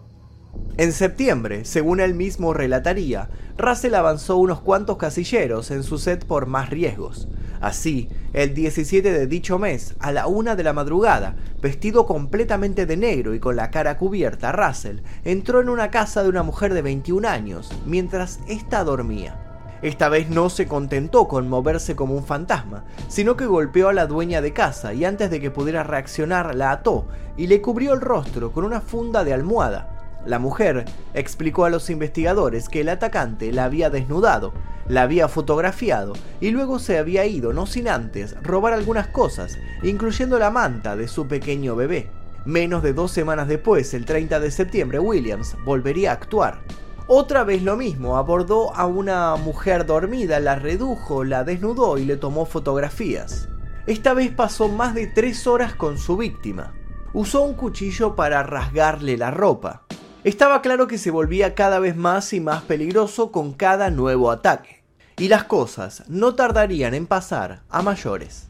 En 0.77 0.91
septiembre, 0.91 1.65
según 1.65 1.99
él 1.99 2.15
mismo 2.15 2.53
relataría, 2.53 3.29
Russell 3.57 3.93
avanzó 3.93 4.37
unos 4.37 4.59
cuantos 4.61 4.97
casilleros 4.97 5.69
en 5.69 5.83
su 5.83 5.99
set 5.99 6.25
por 6.25 6.47
más 6.47 6.71
riesgos. 6.71 7.27
Así, 7.61 8.09
el 8.33 8.53
17 8.53 9.11
de 9.11 9.27
dicho 9.27 9.57
mes, 9.57 9.95
a 9.99 10.11
la 10.11 10.27
una 10.27 10.55
de 10.55 10.63
la 10.63 10.73
madrugada, 10.73 11.35
vestido 11.61 12.05
completamente 12.05 12.85
de 12.85 12.97
negro 12.97 13.33
y 13.33 13.39
con 13.39 13.55
la 13.55 13.71
cara 13.71 13.97
cubierta, 13.97 14.51
Russell 14.51 14.99
entró 15.23 15.61
en 15.61 15.69
una 15.69 15.89
casa 15.89 16.23
de 16.23 16.29
una 16.29 16.43
mujer 16.43 16.73
de 16.73 16.81
21 16.81 17.27
años 17.27 17.71
mientras 17.85 18.39
ésta 18.47 18.83
dormía. 18.83 19.43
Esta 19.81 20.09
vez 20.09 20.29
no 20.29 20.49
se 20.49 20.67
contentó 20.67 21.27
con 21.27 21.47
moverse 21.49 21.95
como 21.95 22.15
un 22.15 22.23
fantasma, 22.23 22.85
sino 23.07 23.37
que 23.37 23.45
golpeó 23.45 23.89
a 23.89 23.93
la 23.93 24.07
dueña 24.07 24.41
de 24.41 24.51
casa 24.51 24.93
y 24.93 25.05
antes 25.05 25.29
de 25.29 25.39
que 25.39 25.51
pudiera 25.51 25.83
reaccionar 25.83 26.55
la 26.55 26.71
ató 26.71 27.07
y 27.37 27.45
le 27.45 27.61
cubrió 27.61 27.93
el 27.93 28.01
rostro 28.01 28.51
con 28.51 28.63
una 28.63 28.81
funda 28.81 29.23
de 29.23 29.33
almohada. 29.33 29.96
La 30.25 30.39
mujer 30.39 30.85
explicó 31.13 31.65
a 31.65 31.69
los 31.69 31.89
investigadores 31.89 32.69
que 32.69 32.81
el 32.81 32.89
atacante 32.89 33.51
la 33.51 33.65
había 33.65 33.89
desnudado, 33.89 34.53
la 34.87 35.03
había 35.03 35.27
fotografiado 35.27 36.13
y 36.41 36.51
luego 36.51 36.79
se 36.79 36.97
había 36.97 37.25
ido, 37.25 37.53
no 37.53 37.65
sin 37.65 37.87
antes, 37.87 38.35
robar 38.41 38.73
algunas 38.73 39.07
cosas, 39.07 39.57
incluyendo 39.83 40.39
la 40.39 40.49
manta 40.49 40.95
de 40.95 41.07
su 41.07 41.27
pequeño 41.27 41.75
bebé. 41.75 42.09
Menos 42.45 42.83
de 42.83 42.93
dos 42.93 43.11
semanas 43.11 43.47
después, 43.47 43.93
el 43.93 44.05
30 44.05 44.39
de 44.39 44.51
septiembre, 44.51 44.99
Williams 44.99 45.57
volvería 45.65 46.11
a 46.11 46.13
actuar. 46.13 46.61
Otra 47.07 47.43
vez 47.43 47.63
lo 47.63 47.77
mismo, 47.77 48.17
abordó 48.17 48.73
a 48.75 48.85
una 48.85 49.35
mujer 49.37 49.85
dormida, 49.85 50.39
la 50.39 50.55
redujo, 50.55 51.23
la 51.23 51.43
desnudó 51.43 51.97
y 51.97 52.05
le 52.05 52.17
tomó 52.17 52.45
fotografías. 52.45 53.47
Esta 53.85 54.13
vez 54.13 54.31
pasó 54.31 54.67
más 54.67 54.93
de 54.93 55.07
tres 55.07 55.47
horas 55.47 55.73
con 55.73 55.97
su 55.97 56.17
víctima. 56.17 56.73
Usó 57.13 57.43
un 57.43 57.53
cuchillo 57.53 58.15
para 58.15 58.43
rasgarle 58.43 59.15
la 59.15 59.31
ropa. 59.31 59.86
Estaba 60.27 60.61
claro 60.61 60.87
que 60.87 60.97
se 60.97 61.09
volvía 61.09 61.55
cada 61.55 61.79
vez 61.79 61.95
más 61.95 62.33
y 62.33 62.41
más 62.41 62.61
peligroso 62.63 63.31
con 63.31 63.53
cada 63.53 63.89
nuevo 63.91 64.29
ataque. 64.29 64.83
Y 65.17 65.29
las 65.29 65.45
cosas 65.45 66.03
no 66.09 66.35
tardarían 66.35 66.93
en 66.93 67.07
pasar 67.07 67.61
a 67.69 67.81
mayores. 67.81 68.49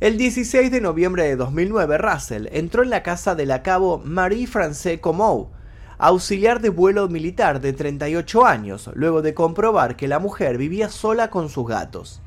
El 0.00 0.18
16 0.18 0.72
de 0.72 0.80
noviembre 0.80 1.22
de 1.22 1.36
2009, 1.36 1.98
Russell 1.98 2.48
entró 2.50 2.82
en 2.82 2.90
la 2.90 3.04
casa 3.04 3.36
de 3.36 3.46
la 3.46 3.62
cabo 3.62 4.02
Marie-Francais 4.04 4.98
Comeau, 5.00 5.50
auxiliar 5.98 6.60
de 6.60 6.70
vuelo 6.70 7.08
militar 7.08 7.60
de 7.60 7.72
38 7.72 8.44
años, 8.44 8.90
luego 8.94 9.22
de 9.22 9.34
comprobar 9.34 9.94
que 9.94 10.08
la 10.08 10.18
mujer 10.18 10.58
vivía 10.58 10.88
sola 10.88 11.30
con 11.30 11.48
sus 11.48 11.68
gatos. 11.68 12.22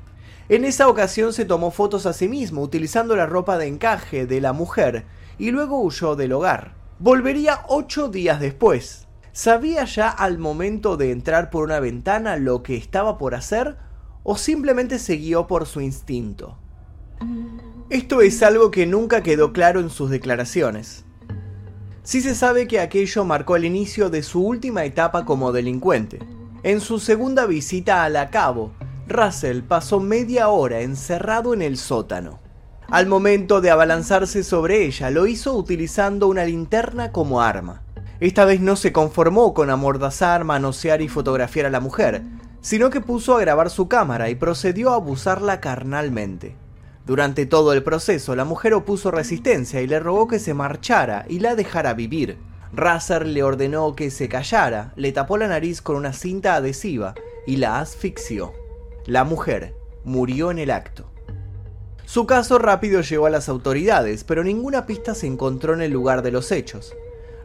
En 0.48 0.64
esa 0.64 0.88
ocasión 0.88 1.34
se 1.34 1.44
tomó 1.44 1.72
fotos 1.72 2.06
a 2.06 2.14
sí 2.14 2.30
mismo 2.30 2.62
utilizando 2.62 3.18
la 3.18 3.26
ropa 3.26 3.58
de 3.58 3.68
encaje 3.68 4.26
de 4.28 4.40
la 4.40 4.54
mujer 4.54 5.04
y 5.38 5.52
luego 5.52 5.82
huyó 5.82 6.16
del 6.16 6.32
hogar. 6.32 6.80
Volvería 7.04 7.62
ocho 7.68 8.10
días 8.10 8.40
después. 8.40 9.08
¿Sabía 9.32 9.86
ya 9.86 10.08
al 10.08 10.38
momento 10.38 10.98
de 10.98 11.12
entrar 11.12 11.50
por 11.50 11.64
una 11.64 11.80
ventana 11.80 12.38
lo 12.38 12.62
que 12.62 12.78
estaba 12.78 13.18
por 13.18 13.34
hacer 13.34 13.76
o 14.22 14.38
simplemente 14.38 15.00
se 15.00 15.16
guió 15.16 15.48
por 15.48 15.66
su 15.66 15.82
instinto? 15.82 16.60
Esto 17.90 18.22
es 18.22 18.44
algo 18.44 18.70
que 18.70 18.86
nunca 18.86 19.24
quedó 19.24 19.52
claro 19.52 19.80
en 19.80 19.90
sus 19.90 20.12
declaraciones. 20.12 21.04
Sí 22.04 22.22
se 22.22 22.36
sabe 22.36 22.68
que 22.68 22.80
aquello 22.80 23.26
marcó 23.26 23.56
el 23.56 23.66
inicio 23.66 24.12
de 24.12 24.22
su 24.22 24.46
última 24.46 24.86
etapa 24.86 25.26
como 25.26 25.52
delincuente. 25.52 26.20
En 26.62 26.80
su 26.82 27.00
segunda 27.00 27.48
visita 27.48 28.04
a 28.04 28.10
la 28.10 28.30
cabo, 28.30 28.74
Russell 29.08 29.64
pasó 29.64 30.00
media 30.00 30.50
hora 30.50 30.82
encerrado 30.82 31.56
en 31.56 31.64
el 31.64 31.78
sótano. 31.78 32.51
Al 32.92 33.08
momento 33.08 33.62
de 33.62 33.72
abalanzarse 33.72 34.44
sobre 34.44 34.84
ella, 34.86 35.10
lo 35.12 35.26
hizo 35.26 35.54
utilizando 35.54 36.28
una 36.28 36.44
linterna 36.44 37.14
como 37.14 37.42
arma. 37.42 37.84
Esta 38.20 38.44
vez 38.44 38.60
no 38.60 38.76
se 38.76 38.92
conformó 38.92 39.54
con 39.54 39.70
amordazar, 39.70 40.44
manosear 40.44 41.02
y 41.02 41.08
fotografiar 41.08 41.68
a 41.68 41.70
la 41.70 41.80
mujer, 41.80 42.22
sino 42.60 42.90
que 42.90 43.00
puso 43.00 43.38
a 43.38 43.40
grabar 43.40 43.70
su 43.70 43.88
cámara 43.88 44.30
y 44.30 44.36
procedió 44.36 44.92
a 44.92 44.96
abusarla 44.96 45.62
carnalmente. 45.62 46.58
Durante 47.06 47.46
todo 47.46 47.72
el 47.72 47.82
proceso, 47.82 48.36
la 48.36 48.44
mujer 48.44 48.74
opuso 48.74 49.10
resistencia 49.10 49.82
y 49.82 49.88
le 49.88 50.02
rogó 50.02 50.28
que 50.28 50.40
se 50.40 50.54
marchara 50.54 51.26
y 51.30 51.40
la 51.40 51.56
dejara 51.56 51.94
vivir. 51.94 52.40
Russell 52.74 53.32
le 53.32 53.42
ordenó 53.42 53.96
que 53.96 54.12
se 54.12 54.28
callara, 54.28 54.92
le 54.98 55.14
tapó 55.14 55.38
la 55.38 55.48
nariz 55.48 55.82
con 55.82 55.96
una 55.96 56.12
cinta 56.12 56.56
adhesiva 56.56 57.16
y 57.48 57.56
la 57.56 57.80
asfixió. 57.80 58.52
La 59.06 59.24
mujer 59.24 59.76
murió 60.04 60.52
en 60.52 60.60
el 60.60 60.72
acto. 60.72 61.11
Su 62.12 62.26
caso 62.26 62.60
rápido 62.60 63.00
llegó 63.00 63.28
a 63.28 63.30
las 63.30 63.48
autoridades, 63.48 64.26
pero 64.26 64.44
ninguna 64.44 64.86
pista 64.86 65.16
se 65.16 65.28
encontró 65.28 65.74
en 65.74 65.82
el 65.82 65.94
lugar 65.94 66.24
de 66.24 66.32
los 66.32 66.52
hechos. 66.52 66.94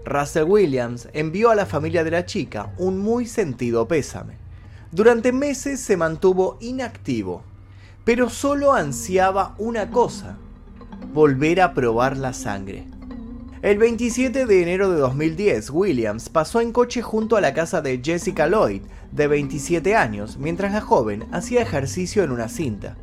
Russell 0.04 0.42
Williams 0.42 1.08
envió 1.12 1.50
a 1.50 1.54
la 1.54 1.66
familia 1.66 2.02
de 2.02 2.10
la 2.10 2.26
chica 2.26 2.72
un 2.76 2.98
muy 2.98 3.26
sentido 3.26 3.86
pésame. 3.86 4.38
Durante 4.90 5.30
meses 5.30 5.78
se 5.78 5.96
mantuvo 5.96 6.58
inactivo 6.60 7.44
pero 8.02 8.28
solo 8.28 8.72
ansiaba 8.72 9.54
una 9.58 9.92
cosa, 9.92 10.36
volver 11.14 11.60
a 11.60 11.72
probar 11.72 12.16
la 12.16 12.32
sangre. 12.32 12.88
El 13.62 13.78
27 13.78 14.46
de 14.46 14.62
enero 14.62 14.90
de 14.90 14.98
2010, 14.98 15.70
Williams 15.70 16.28
pasó 16.28 16.60
en 16.60 16.72
coche 16.72 17.02
junto 17.02 17.36
a 17.36 17.40
la 17.40 17.54
casa 17.54 17.82
de 17.82 18.00
Jessica 18.02 18.48
Lloyd, 18.48 18.82
de 19.12 19.28
27 19.28 19.94
años, 19.94 20.38
mientras 20.38 20.72
la 20.72 20.80
joven 20.80 21.24
hacía 21.30 21.62
ejercicio 21.62 22.24
en 22.24 22.32
una 22.32 22.48
cinta. 22.48 22.96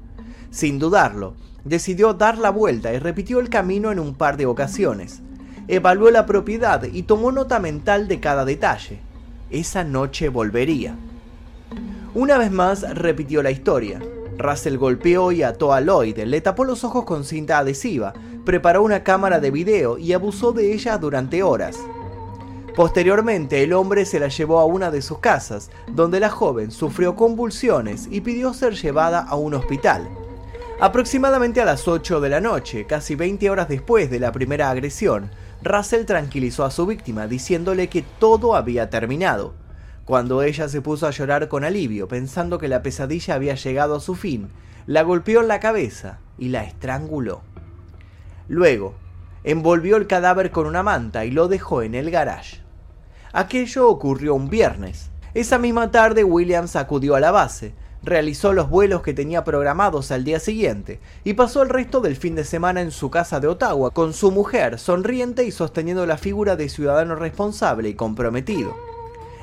Sin 0.51 0.77
dudarlo, 0.77 1.35
decidió 1.65 2.13
dar 2.13 2.37
la 2.37 2.49
vuelta 2.49 2.93
y 2.93 2.99
repitió 2.99 3.39
el 3.39 3.49
camino 3.49 3.91
en 3.91 3.99
un 3.99 4.15
par 4.15 4.37
de 4.37 4.45
ocasiones. 4.45 5.21
Evaluó 5.67 6.11
la 6.11 6.25
propiedad 6.25 6.83
y 6.83 7.03
tomó 7.03 7.31
nota 7.31 7.59
mental 7.59 8.07
de 8.07 8.19
cada 8.19 8.45
detalle. 8.45 8.99
Esa 9.49 9.83
noche 9.83 10.29
volvería. 10.29 10.95
Una 12.13 12.37
vez 12.37 12.51
más 12.51 12.81
repitió 12.95 13.41
la 13.41 13.51
historia. 13.51 13.99
Russell 14.37 14.77
golpeó 14.77 15.31
y 15.31 15.43
ató 15.43 15.73
a 15.73 15.81
Lloyd, 15.81 16.17
le 16.17 16.41
tapó 16.41 16.65
los 16.65 16.83
ojos 16.83 17.05
con 17.05 17.23
cinta 17.23 17.59
adhesiva, 17.59 18.13
preparó 18.45 18.83
una 18.83 19.03
cámara 19.03 19.39
de 19.39 19.51
video 19.51 19.97
y 19.97 20.13
abusó 20.13 20.51
de 20.51 20.73
ella 20.73 20.97
durante 20.97 21.43
horas. 21.43 21.79
Posteriormente, 22.75 23.63
el 23.63 23.73
hombre 23.73 24.05
se 24.05 24.19
la 24.19 24.29
llevó 24.29 24.59
a 24.59 24.65
una 24.65 24.89
de 24.89 25.03
sus 25.03 25.19
casas, 25.19 25.69
donde 25.87 26.19
la 26.19 26.29
joven 26.29 26.71
sufrió 26.71 27.15
convulsiones 27.15 28.07
y 28.09 28.21
pidió 28.21 28.53
ser 28.53 28.73
llevada 28.73 29.19
a 29.19 29.35
un 29.35 29.53
hospital. 29.53 30.09
Aproximadamente 30.83 31.61
a 31.61 31.65
las 31.65 31.87
8 31.87 32.19
de 32.19 32.27
la 32.27 32.41
noche, 32.41 32.85
casi 32.85 33.15
20 33.15 33.49
horas 33.49 33.69
después 33.69 34.11
de 34.11 34.19
la 34.19 34.33
primera 34.33 34.69
agresión, 34.69 35.31
Russell 35.61 36.03
tranquilizó 36.03 36.65
a 36.65 36.71
su 36.71 36.85
víctima 36.85 37.25
diciéndole 37.25 37.87
que 37.87 38.01
todo 38.01 38.53
había 38.53 38.89
terminado. 38.89 39.53
Cuando 40.03 40.43
ella 40.43 40.67
se 40.67 40.81
puso 40.81 41.07
a 41.07 41.11
llorar 41.11 41.47
con 41.47 41.63
alivio, 41.63 42.09
pensando 42.09 42.57
que 42.57 42.67
la 42.67 42.81
pesadilla 42.81 43.35
había 43.35 43.55
llegado 43.55 43.95
a 43.95 44.01
su 44.01 44.15
fin, 44.15 44.49
la 44.85 45.03
golpeó 45.03 45.39
en 45.39 45.47
la 45.47 45.61
cabeza 45.61 46.19
y 46.37 46.49
la 46.49 46.65
estranguló. 46.65 47.43
Luego, 48.49 48.95
envolvió 49.45 49.95
el 49.95 50.05
cadáver 50.05 50.51
con 50.51 50.67
una 50.67 50.83
manta 50.83 51.23
y 51.23 51.31
lo 51.31 51.47
dejó 51.47 51.81
en 51.81 51.95
el 51.95 52.11
garage. 52.11 52.59
Aquello 53.31 53.87
ocurrió 53.87 54.35
un 54.35 54.49
viernes. 54.49 55.11
Esa 55.33 55.59
misma 55.59 55.91
tarde 55.91 56.25
Williams 56.25 56.75
acudió 56.75 57.15
a 57.15 57.21
la 57.21 57.31
base, 57.31 57.73
realizó 58.03 58.51
los 58.53 58.69
vuelos 58.69 59.01
que 59.01 59.13
tenía 59.13 59.43
programados 59.43 60.11
al 60.11 60.23
día 60.23 60.39
siguiente 60.39 60.99
y 61.23 61.33
pasó 61.33 61.61
el 61.63 61.69
resto 61.69 62.01
del 62.01 62.15
fin 62.15 62.35
de 62.35 62.43
semana 62.43 62.81
en 62.81 62.91
su 62.91 63.09
casa 63.09 63.39
de 63.39 63.47
Ottawa 63.47 63.91
con 63.91 64.13
su 64.13 64.31
mujer, 64.31 64.77
sonriente 64.77 65.45
y 65.45 65.51
sosteniendo 65.51 66.05
la 66.05 66.17
figura 66.17 66.55
de 66.55 66.69
ciudadano 66.69 67.15
responsable 67.15 67.89
y 67.89 67.93
comprometido. 67.95 68.75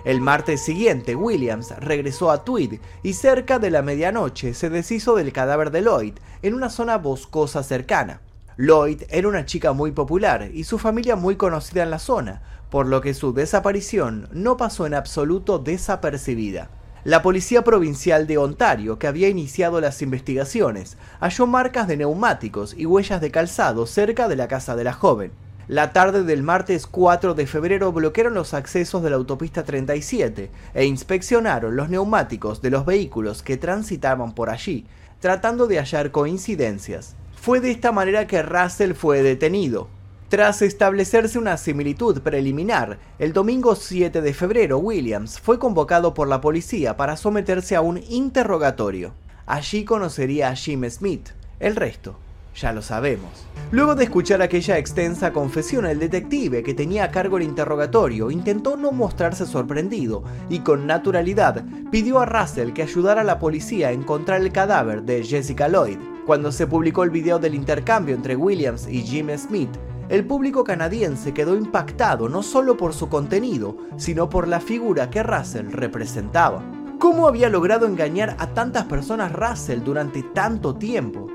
El 0.05 0.21
martes 0.21 0.63
siguiente, 0.63 1.15
Williams 1.15 1.75
regresó 1.79 2.31
a 2.31 2.45
Tweed 2.45 2.81
y 3.03 3.13
cerca 3.13 3.59
de 3.59 3.71
la 3.71 3.83
medianoche 3.83 4.55
se 4.55 4.71
deshizo 4.71 5.15
del 5.15 5.33
cadáver 5.33 5.71
de 5.71 5.83
Lloyd 5.83 6.15
en 6.43 6.55
una 6.55 6.71
zona 6.71 6.97
boscosa 6.97 7.63
cercana. 7.63 8.21
Lloyd 8.57 9.03
era 9.09 9.29
una 9.29 9.45
chica 9.45 9.73
muy 9.73 9.93
popular 9.93 10.51
y 10.53 10.65
su 10.65 10.79
familia 10.79 11.17
muy 11.17 11.37
conocida 11.37 11.83
en 11.83 11.91
la 11.91 11.99
zona, 11.99 12.43
por 12.71 12.87
lo 12.87 13.01
que 13.01 13.15
su 13.15 13.33
desaparición 13.33 14.29
no 14.33 14.57
pasó 14.57 14.87
en 14.87 14.95
absoluto 14.95 15.59
desapercibida. 15.59 16.71
La 17.03 17.23
Policía 17.23 17.65
Provincial 17.65 18.27
de 18.27 18.37
Ontario, 18.37 18.99
que 18.99 19.07
había 19.07 19.31
iniciado 19.31 19.81
las 19.81 20.03
investigaciones, 20.03 20.99
halló 21.19 21.47
marcas 21.47 21.89
de 21.89 21.97
neumáticos 21.97 22.75
y 22.77 22.85
huellas 22.85 23.23
de 23.23 23.31
calzado 23.31 23.87
cerca 23.87 24.29
de 24.29 24.37
la 24.37 24.49
casa 24.49 24.77
de 24.77 24.85
la 24.85 24.93
joven. 24.93 25.33
La 25.67 25.95
tarde 25.95 26.25
del 26.25 26.43
martes 26.43 26.87
4 26.87 27.33
de 27.33 27.47
febrero 27.47 27.91
bloquearon 27.91 28.35
los 28.35 28.53
accesos 28.53 29.03
de 29.03 29.09
la 29.09 29.17
autopista 29.17 29.65
37 29.65 30.51
e 30.75 30.85
inspeccionaron 30.85 31.75
los 31.75 31.89
neumáticos 31.89 32.61
de 32.61 32.69
los 32.69 32.85
vehículos 32.85 33.43
que 33.43 33.57
transitaban 33.57 34.35
por 34.35 34.51
allí, 34.51 34.85
tratando 35.21 35.67
de 35.69 35.79
hallar 35.79 36.11
coincidencias. 36.11 37.17
Fue 37.35 37.61
de 37.61 37.71
esta 37.71 37.93
manera 37.93 38.27
que 38.27 38.43
Russell 38.43 38.93
fue 38.93 39.23
detenido. 39.23 39.89
Tras 40.31 40.63
establecerse 40.63 41.41
una 41.41 41.57
similitud 41.57 42.21
preliminar, 42.21 43.01
el 43.19 43.33
domingo 43.33 43.75
7 43.75 44.21
de 44.21 44.33
febrero 44.33 44.79
Williams 44.79 45.41
fue 45.41 45.59
convocado 45.59 46.15
por 46.15 46.29
la 46.29 46.41
policía 46.41 46.97
para 46.97 47.17
someterse 47.17 47.75
a 47.75 47.81
un 47.81 47.99
interrogatorio. 48.09 49.13
Allí 49.45 49.85
conocería 49.85 50.51
a 50.51 50.55
Jim 50.55 50.89
Smith. 50.89 51.31
El 51.59 51.75
resto 51.75 52.17
Ya 52.55 52.73
lo 52.73 52.81
sabemos. 52.81 53.45
Luego 53.73 53.97
de 53.97 54.05
escuchar 54.05 54.41
aquella 54.41 54.79
extensa 54.79 55.33
confesión, 55.33 55.85
el 55.85 55.99
detective 55.99 56.63
que 56.63 56.75
tenía 56.75 57.03
a 57.03 57.11
cargo 57.11 57.37
el 57.37 57.43
interrogatorio 57.43 58.31
intentó 58.31 58.77
no 58.77 58.93
mostrarse 58.93 59.47
sorprendido 59.47 60.23
y 60.49 60.61
con 60.61 60.87
naturalidad 60.87 61.65
pidió 61.91 62.21
a 62.21 62.27
Russell 62.27 62.73
que 62.73 62.85
ayudara 62.85 63.23
a 63.23 63.25
la 63.25 63.41
policía 63.41 63.89
a 63.89 63.93
encontrar 63.93 64.43
el 64.43 64.53
cadáver 64.53 65.03
de 65.03 65.25
Jessica 65.25 65.67
Lloyd. 65.67 65.99
Cuando 66.25 66.53
se 66.53 66.69
publicó 66.69 67.03
el 67.03 67.11
video 67.11 67.41
del 67.41 67.57
intercambio 67.57 68.15
entre 68.15 68.37
Williams 68.37 68.87
y 68.89 69.03
Jim 69.03 69.29
Smith, 69.37 69.71
el 70.11 70.27
público 70.27 70.65
canadiense 70.65 71.33
quedó 71.33 71.55
impactado 71.55 72.29
no 72.29 72.43
solo 72.43 72.77
por 72.77 72.93
su 72.93 73.09
contenido, 73.09 73.77
sino 73.97 74.29
por 74.29 74.49
la 74.49 74.61
figura 74.61 75.09
que 75.09 75.23
Russell 75.23 75.71
representaba. 75.71 76.65
¿Cómo 76.99 77.29
había 77.29 77.49
logrado 77.49 77.87
engañar 77.87 78.35
a 78.41 78.49
tantas 78.49 78.87
personas 78.87 79.33
Russell 79.33 79.81
durante 79.85 80.25
tanto 80.25 80.75
tiempo? 80.75 81.29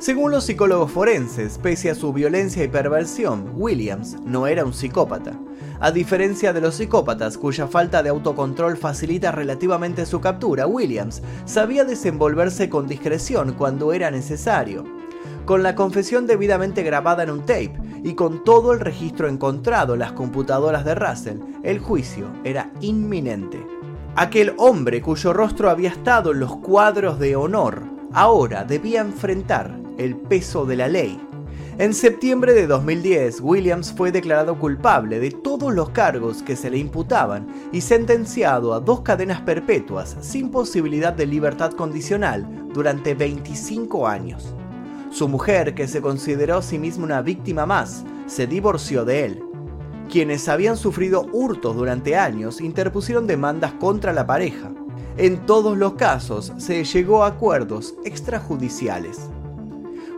Según 0.00 0.32
los 0.32 0.44
psicólogos 0.44 0.90
forenses, 0.90 1.58
pese 1.58 1.88
a 1.88 1.94
su 1.94 2.12
violencia 2.12 2.64
y 2.64 2.68
perversión, 2.68 3.52
Williams 3.54 4.16
no 4.24 4.48
era 4.48 4.64
un 4.64 4.74
psicópata. 4.74 5.38
A 5.78 5.92
diferencia 5.92 6.52
de 6.52 6.60
los 6.60 6.74
psicópatas 6.74 7.38
cuya 7.38 7.68
falta 7.68 8.02
de 8.02 8.08
autocontrol 8.08 8.76
facilita 8.76 9.30
relativamente 9.30 10.06
su 10.06 10.20
captura, 10.20 10.66
Williams 10.66 11.22
sabía 11.44 11.84
desenvolverse 11.84 12.68
con 12.68 12.88
discreción 12.88 13.52
cuando 13.52 13.92
era 13.92 14.10
necesario. 14.10 14.95
Con 15.44 15.62
la 15.62 15.74
confesión 15.74 16.26
debidamente 16.26 16.82
grabada 16.82 17.22
en 17.22 17.30
un 17.30 17.40
tape 17.40 17.72
y 18.02 18.14
con 18.14 18.42
todo 18.42 18.72
el 18.72 18.80
registro 18.80 19.28
encontrado 19.28 19.94
en 19.94 20.00
las 20.00 20.12
computadoras 20.12 20.84
de 20.84 20.94
Russell, 20.94 21.38
el 21.62 21.78
juicio 21.78 22.28
era 22.44 22.70
inminente. 22.80 23.64
Aquel 24.16 24.54
hombre 24.56 25.02
cuyo 25.02 25.32
rostro 25.32 25.70
había 25.70 25.90
estado 25.90 26.32
en 26.32 26.40
los 26.40 26.56
cuadros 26.56 27.18
de 27.18 27.36
honor, 27.36 27.82
ahora 28.12 28.64
debía 28.64 29.02
enfrentar 29.02 29.78
el 29.98 30.16
peso 30.16 30.66
de 30.66 30.76
la 30.76 30.88
ley. 30.88 31.20
En 31.78 31.92
septiembre 31.92 32.54
de 32.54 32.66
2010, 32.66 33.42
Williams 33.42 33.92
fue 33.92 34.10
declarado 34.10 34.58
culpable 34.58 35.20
de 35.20 35.30
todos 35.30 35.74
los 35.74 35.90
cargos 35.90 36.42
que 36.42 36.56
se 36.56 36.70
le 36.70 36.78
imputaban 36.78 37.46
y 37.70 37.82
sentenciado 37.82 38.72
a 38.72 38.80
dos 38.80 39.02
cadenas 39.02 39.42
perpetuas 39.42 40.16
sin 40.22 40.50
posibilidad 40.50 41.12
de 41.12 41.26
libertad 41.26 41.72
condicional 41.72 42.46
durante 42.72 43.14
25 43.14 44.08
años. 44.08 44.54
Su 45.10 45.28
mujer, 45.28 45.74
que 45.74 45.88
se 45.88 46.02
consideró 46.02 46.58
a 46.58 46.62
sí 46.62 46.78
misma 46.78 47.04
una 47.04 47.22
víctima 47.22 47.64
más, 47.64 48.04
se 48.26 48.46
divorció 48.46 49.04
de 49.04 49.24
él. 49.24 49.42
Quienes 50.10 50.48
habían 50.48 50.76
sufrido 50.76 51.26
hurtos 51.32 51.76
durante 51.76 52.16
años 52.16 52.60
interpusieron 52.60 53.26
demandas 53.26 53.72
contra 53.72 54.12
la 54.12 54.26
pareja. 54.26 54.72
En 55.16 55.46
todos 55.46 55.78
los 55.78 55.94
casos 55.94 56.52
se 56.58 56.84
llegó 56.84 57.24
a 57.24 57.28
acuerdos 57.28 57.94
extrajudiciales. 58.04 59.30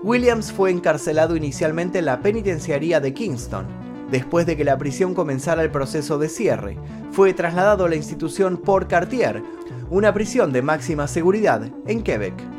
Williams 0.03 0.53
fue 0.53 0.71
encarcelado 0.71 1.37
inicialmente 1.37 2.01
en 2.01 2.07
la 2.07 2.21
penitenciaría 2.21 3.01
de 3.01 3.15
Kingston. 3.15 3.67
Después 4.11 4.47
de 4.47 4.57
que 4.57 4.65
la 4.65 4.79
prisión 4.79 5.15
comenzara 5.15 5.63
el 5.63 5.71
proceso 5.71 6.19
de 6.19 6.29
cierre, 6.29 6.79
fue 7.11 7.35
trasladado 7.35 7.85
a 7.85 7.89
la 7.89 7.97
institución 7.97 8.57
Port 8.57 8.89
Cartier, 8.89 9.43
una 9.91 10.13
prisión 10.15 10.53
de 10.53 10.63
máxima 10.63 11.07
seguridad 11.09 11.71
en 11.87 12.03
Quebec. 12.03 12.58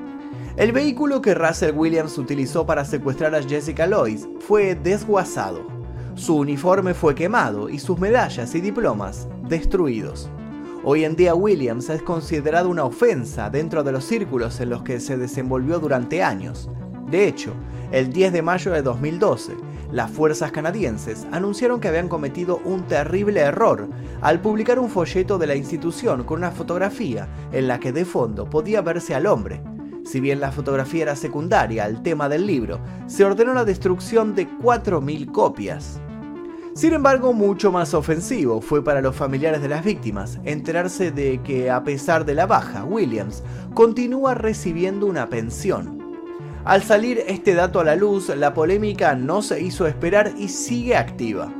El 0.59 0.73
vehículo 0.73 1.21
que 1.21 1.35
Russell 1.35 1.73
Williams 1.73 2.17
utilizó 2.17 2.65
para 2.65 2.83
secuestrar 2.83 3.33
a 3.33 3.41
Jessica 3.41 3.87
Lois 3.87 4.27
fue 4.41 4.75
desguazado. 4.75 5.65
Su 6.15 6.35
uniforme 6.35 6.93
fue 6.93 7.15
quemado 7.15 7.69
y 7.69 7.79
sus 7.79 7.97
medallas 7.97 8.53
y 8.53 8.59
diplomas 8.59 9.29
destruidos. 9.47 10.29
Hoy 10.83 11.05
en 11.05 11.15
día 11.15 11.33
Williams 11.33 11.89
es 11.89 12.01
considerado 12.01 12.67
una 12.67 12.83
ofensa 12.83 13.49
dentro 13.49 13.85
de 13.85 13.93
los 13.93 14.03
círculos 14.03 14.59
en 14.59 14.71
los 14.71 14.83
que 14.83 14.99
se 14.99 15.15
desenvolvió 15.15 15.79
durante 15.79 16.23
años. 16.23 16.69
De 17.09 17.25
hecho, 17.25 17.53
el 17.93 18.11
10 18.11 18.33
de 18.33 18.41
mayo 18.41 18.73
de 18.73 18.81
2012, 18.81 19.53
las 19.93 20.11
fuerzas 20.11 20.51
canadienses 20.51 21.25
anunciaron 21.31 21.79
que 21.79 21.87
habían 21.87 22.09
cometido 22.09 22.59
un 22.65 22.83
terrible 22.85 23.39
error 23.39 23.87
al 24.19 24.41
publicar 24.41 24.77
un 24.77 24.89
folleto 24.89 25.37
de 25.37 25.47
la 25.47 25.55
institución 25.55 26.25
con 26.25 26.39
una 26.39 26.51
fotografía 26.51 27.29
en 27.53 27.69
la 27.69 27.79
que 27.79 27.93
de 27.93 28.03
fondo 28.03 28.49
podía 28.49 28.81
verse 28.81 29.15
al 29.15 29.25
hombre. 29.25 29.63
Si 30.03 30.19
bien 30.19 30.39
la 30.39 30.51
fotografía 30.51 31.03
era 31.03 31.15
secundaria 31.15 31.85
al 31.85 32.01
tema 32.01 32.29
del 32.29 32.47
libro, 32.47 32.79
se 33.07 33.25
ordenó 33.25 33.53
la 33.53 33.65
destrucción 33.65 34.35
de 34.35 34.47
4.000 34.47 35.31
copias. 35.31 36.01
Sin 36.73 36.93
embargo, 36.93 37.33
mucho 37.33 37.71
más 37.71 37.93
ofensivo 37.93 38.61
fue 38.61 38.83
para 38.83 39.01
los 39.01 39.15
familiares 39.15 39.61
de 39.61 39.67
las 39.67 39.83
víctimas 39.83 40.39
enterarse 40.45 41.11
de 41.11 41.41
que, 41.43 41.69
a 41.69 41.83
pesar 41.83 42.25
de 42.25 42.35
la 42.35 42.45
baja, 42.45 42.85
Williams 42.85 43.43
continúa 43.73 44.33
recibiendo 44.33 45.05
una 45.05 45.27
pensión. 45.27 45.99
Al 46.65 46.83
salir 46.83 47.23
este 47.27 47.53
dato 47.53 47.79
a 47.79 47.83
la 47.83 47.95
luz, 47.95 48.29
la 48.29 48.53
polémica 48.53 49.15
no 49.15 49.41
se 49.41 49.61
hizo 49.61 49.87
esperar 49.87 50.33
y 50.37 50.49
sigue 50.49 50.95
activa. 50.95 51.51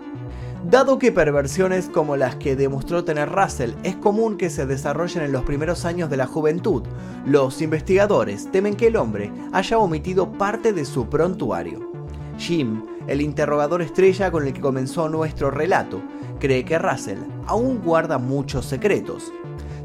Dado 0.63 0.99
que 0.99 1.13
perversiones 1.13 1.87
como 1.87 2.17
las 2.17 2.35
que 2.35 2.57
demostró 2.57 3.05
tener 3.05 3.29
Russell 3.29 3.71
es 3.83 3.95
común 3.95 4.37
que 4.37 4.49
se 4.49 4.65
desarrollen 4.65 5.23
en 5.23 5.31
los 5.31 5.43
primeros 5.43 5.85
años 5.85 6.09
de 6.09 6.17
la 6.17 6.27
juventud, 6.27 6.83
los 7.25 7.61
investigadores 7.61 8.51
temen 8.51 8.75
que 8.75 8.87
el 8.87 8.97
hombre 8.97 9.31
haya 9.53 9.77
omitido 9.77 10.33
parte 10.33 10.73
de 10.73 10.83
su 10.83 11.07
prontuario. 11.07 11.89
Jim, 12.37 12.83
el 13.07 13.21
interrogador 13.21 13.81
estrella 13.81 14.31
con 14.31 14.45
el 14.45 14.53
que 14.53 14.61
comenzó 14.61 15.07
nuestro 15.07 15.49
relato, 15.49 16.01
cree 16.39 16.65
que 16.65 16.77
Russell 16.77 17.19
aún 17.47 17.81
guarda 17.81 18.17
muchos 18.17 18.65
secretos, 18.65 19.31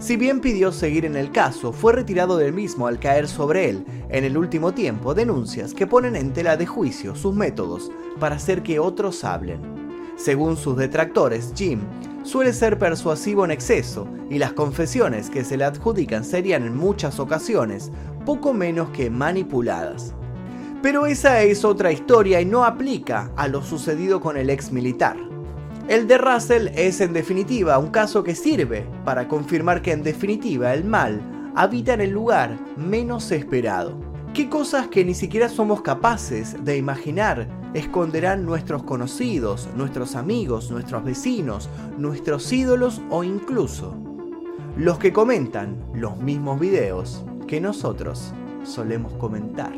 si 0.04 0.16
bien 0.16 0.40
pidió 0.40 0.70
seguir 0.70 1.06
en 1.06 1.16
el 1.16 1.30
caso, 1.30 1.72
fue 1.72 1.94
retirado 1.94 2.37
del 2.37 2.52
mismo 2.52 2.87
al 2.87 2.98
caer 2.98 3.26
sobre 3.26 3.70
él, 3.70 3.87
en 4.10 4.24
el 4.24 4.37
último 4.37 4.74
tiempo, 4.74 5.14
denuncias 5.14 5.72
que 5.72 5.87
ponen 5.87 6.14
en 6.14 6.32
tela 6.32 6.58
de 6.58 6.66
juicio 6.66 7.14
sus 7.14 7.34
métodos 7.34 7.90
para 8.20 8.37
hacer 8.37 8.62
que 8.62 8.78
otros 8.78 9.24
hablen. 9.24 9.83
Según 10.16 10.57
sus 10.57 10.77
detractores, 10.77 11.53
Jim 11.57 11.81
suele 12.22 12.53
ser 12.53 12.79
persuasivo 12.79 13.44
en 13.44 13.50
exceso 13.50 14.09
y 14.31 14.38
las 14.38 14.53
confesiones 14.53 15.29
que 15.29 15.44
se 15.44 15.57
le 15.57 15.64
adjudican 15.64 16.24
serían 16.24 16.64
en 16.64 16.77
muchas 16.77 17.20
ocasiones 17.20 17.90
poco 18.24 18.55
menos 18.55 18.90
que 18.90 19.11
manipuladas. 19.11 20.14
Pero 20.83 21.07
esa 21.07 21.42
es 21.42 21.64
otra 21.64 21.92
historia 21.92 22.40
y 22.40 22.44
no 22.44 22.64
aplica 22.64 23.31
a 23.37 23.48
lo 23.48 23.62
sucedido 23.62 24.20
con 24.20 24.37
el 24.37 24.50
ex 24.50 24.70
militar. 24.70 25.16
El 25.88 26.07
de 26.07 26.16
Russell 26.16 26.68
es 26.74 27.00
en 27.00 27.12
definitiva 27.12 27.79
un 27.79 27.90
caso 27.90 28.22
que 28.22 28.35
sirve 28.35 28.87
para 29.05 29.29
confirmar 29.29 29.83
que 29.83 29.92
en 29.92 30.03
definitiva 30.03 30.72
el 30.72 30.85
mal 30.85 31.20
habita 31.55 31.94
en 31.94 32.00
el 32.00 32.11
lugar 32.11 32.59
menos 32.77 33.31
esperado. 33.33 33.94
¿Qué 34.33 34.48
cosas 34.48 34.88
que 34.88 35.05
ni 35.05 35.14
siquiera 35.14 35.48
somos 35.48 35.83
capaces 35.83 36.64
de 36.64 36.77
imaginar 36.77 37.48
esconderán 37.74 38.46
nuestros 38.46 38.84
conocidos, 38.84 39.68
nuestros 39.76 40.14
amigos, 40.14 40.70
nuestros 40.70 41.04
vecinos, 41.04 41.68
nuestros 41.98 42.50
ídolos 42.52 43.02
o 43.10 43.24
incluso 43.24 43.94
los 44.76 44.98
que 44.98 45.12
comentan 45.12 45.84
los 45.94 46.16
mismos 46.16 46.58
videos 46.58 47.24
que 47.46 47.60
nosotros 47.60 48.32
solemos 48.64 49.12
comentar? 49.14 49.72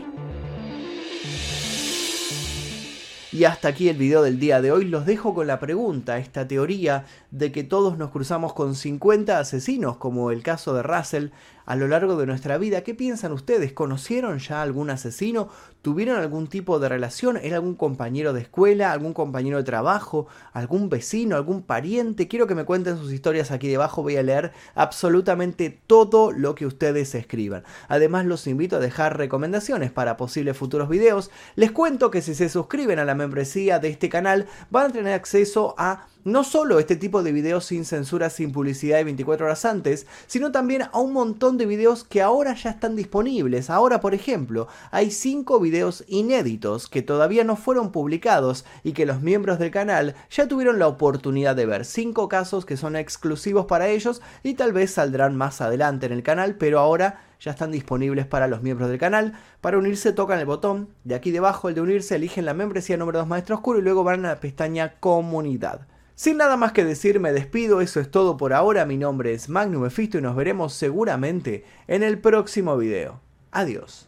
Y 3.32 3.44
hasta 3.44 3.68
aquí 3.68 3.90
el 3.90 3.98
video 3.98 4.22
del 4.22 4.38
día 4.38 4.62
de 4.62 4.72
hoy. 4.72 4.86
Los 4.86 5.04
dejo 5.04 5.34
con 5.34 5.46
la 5.46 5.58
pregunta, 5.58 6.16
esta 6.16 6.48
teoría 6.48 7.04
de 7.30 7.52
que 7.52 7.64
todos 7.64 7.98
nos 7.98 8.10
cruzamos 8.10 8.54
con 8.54 8.74
50 8.74 9.38
asesinos, 9.38 9.98
como 9.98 10.30
el 10.30 10.42
caso 10.42 10.72
de 10.72 10.82
Russell, 10.82 11.28
a 11.66 11.76
lo 11.76 11.88
largo 11.88 12.16
de 12.16 12.26
nuestra 12.26 12.56
vida. 12.58 12.82
¿Qué 12.82 12.94
piensan 12.94 13.32
ustedes? 13.32 13.72
¿Conocieron 13.72 14.38
ya 14.38 14.62
algún 14.62 14.88
asesino? 14.88 15.48
¿Tuvieron 15.82 16.18
algún 16.18 16.46
tipo 16.46 16.78
de 16.78 16.88
relación? 16.88 17.36
¿Era 17.36 17.56
algún 17.56 17.74
compañero 17.74 18.32
de 18.32 18.40
escuela? 18.40 18.92
¿Algún 18.92 19.12
compañero 19.12 19.58
de 19.58 19.64
trabajo? 19.64 20.26
¿Algún 20.52 20.88
vecino? 20.88 21.36
¿Algún 21.36 21.62
pariente? 21.62 22.28
Quiero 22.28 22.46
que 22.46 22.54
me 22.54 22.64
cuenten 22.64 22.96
sus 22.96 23.12
historias 23.12 23.50
aquí 23.50 23.68
debajo. 23.68 24.02
Voy 24.02 24.16
a 24.16 24.22
leer 24.22 24.52
absolutamente 24.74 25.70
todo 25.86 26.32
lo 26.32 26.54
que 26.54 26.66
ustedes 26.66 27.14
escriban. 27.14 27.64
Además 27.88 28.26
los 28.26 28.46
invito 28.46 28.76
a 28.76 28.80
dejar 28.80 29.18
recomendaciones 29.18 29.90
para 29.90 30.16
posibles 30.16 30.56
futuros 30.56 30.88
videos. 30.88 31.30
Les 31.56 31.72
cuento 31.72 32.10
que 32.10 32.22
si 32.22 32.34
se 32.34 32.48
suscriben 32.48 32.98
a 32.98 33.04
la 33.04 33.14
membresía 33.14 33.78
de 33.78 33.88
este 33.88 34.08
canal 34.08 34.46
van 34.70 34.90
a 34.90 34.92
tener 34.92 35.12
acceso 35.12 35.74
a 35.78 36.06
no 36.26 36.42
solo 36.42 36.80
este 36.80 36.96
tipo 36.96 37.22
de 37.22 37.30
videos 37.30 37.66
sin 37.66 37.84
censura, 37.84 38.30
sin 38.30 38.50
publicidad 38.50 38.96
de 38.96 39.04
24 39.04 39.46
horas 39.46 39.64
antes, 39.64 40.08
sino 40.26 40.50
también 40.50 40.82
a 40.82 40.98
un 40.98 41.12
montón 41.12 41.56
de 41.56 41.66
videos 41.66 42.02
que 42.02 42.20
ahora 42.20 42.52
ya 42.54 42.70
están 42.70 42.96
disponibles. 42.96 43.70
Ahora, 43.70 44.00
por 44.00 44.12
ejemplo, 44.12 44.66
hay 44.90 45.12
5 45.12 45.60
videos 45.60 46.02
inéditos 46.08 46.88
que 46.88 47.02
todavía 47.02 47.44
no 47.44 47.54
fueron 47.54 47.92
publicados 47.92 48.64
y 48.82 48.92
que 48.92 49.06
los 49.06 49.22
miembros 49.22 49.60
del 49.60 49.70
canal 49.70 50.16
ya 50.28 50.48
tuvieron 50.48 50.80
la 50.80 50.88
oportunidad 50.88 51.54
de 51.54 51.66
ver. 51.66 51.84
5 51.84 52.28
casos 52.28 52.66
que 52.66 52.76
son 52.76 52.96
exclusivos 52.96 53.66
para 53.66 53.86
ellos 53.86 54.20
y 54.42 54.54
tal 54.54 54.72
vez 54.72 54.90
saldrán 54.90 55.36
más 55.36 55.60
adelante 55.60 56.06
en 56.06 56.12
el 56.12 56.24
canal, 56.24 56.56
pero 56.56 56.80
ahora 56.80 57.22
ya 57.38 57.52
están 57.52 57.70
disponibles 57.70 58.26
para 58.26 58.48
los 58.48 58.62
miembros 58.62 58.88
del 58.88 58.98
canal. 58.98 59.34
Para 59.60 59.78
unirse 59.78 60.12
tocan 60.12 60.40
el 60.40 60.46
botón 60.46 60.88
de 61.04 61.14
aquí 61.14 61.30
debajo, 61.30 61.68
el 61.68 61.76
de 61.76 61.82
unirse, 61.82 62.16
eligen 62.16 62.46
la 62.46 62.54
membresía 62.54 62.96
número 62.96 63.20
2 63.20 63.28
Maestro 63.28 63.54
Oscuro 63.54 63.78
y 63.78 63.82
luego 63.82 64.02
van 64.02 64.26
a 64.26 64.30
la 64.30 64.40
pestaña 64.40 64.94
Comunidad. 64.98 65.86
Sin 66.16 66.38
nada 66.38 66.56
más 66.56 66.72
que 66.72 66.82
decir, 66.82 67.20
me 67.20 67.30
despido, 67.30 67.82
eso 67.82 68.00
es 68.00 68.10
todo 68.10 68.38
por 68.38 68.54
ahora, 68.54 68.86
mi 68.86 68.96
nombre 68.96 69.34
es 69.34 69.50
Magnum 69.50 69.82
Mephisto 69.82 70.16
y 70.16 70.22
nos 70.22 70.34
veremos 70.34 70.72
seguramente 70.72 71.66
en 71.88 72.02
el 72.02 72.18
próximo 72.18 72.78
video. 72.78 73.20
Adiós. 73.52 74.05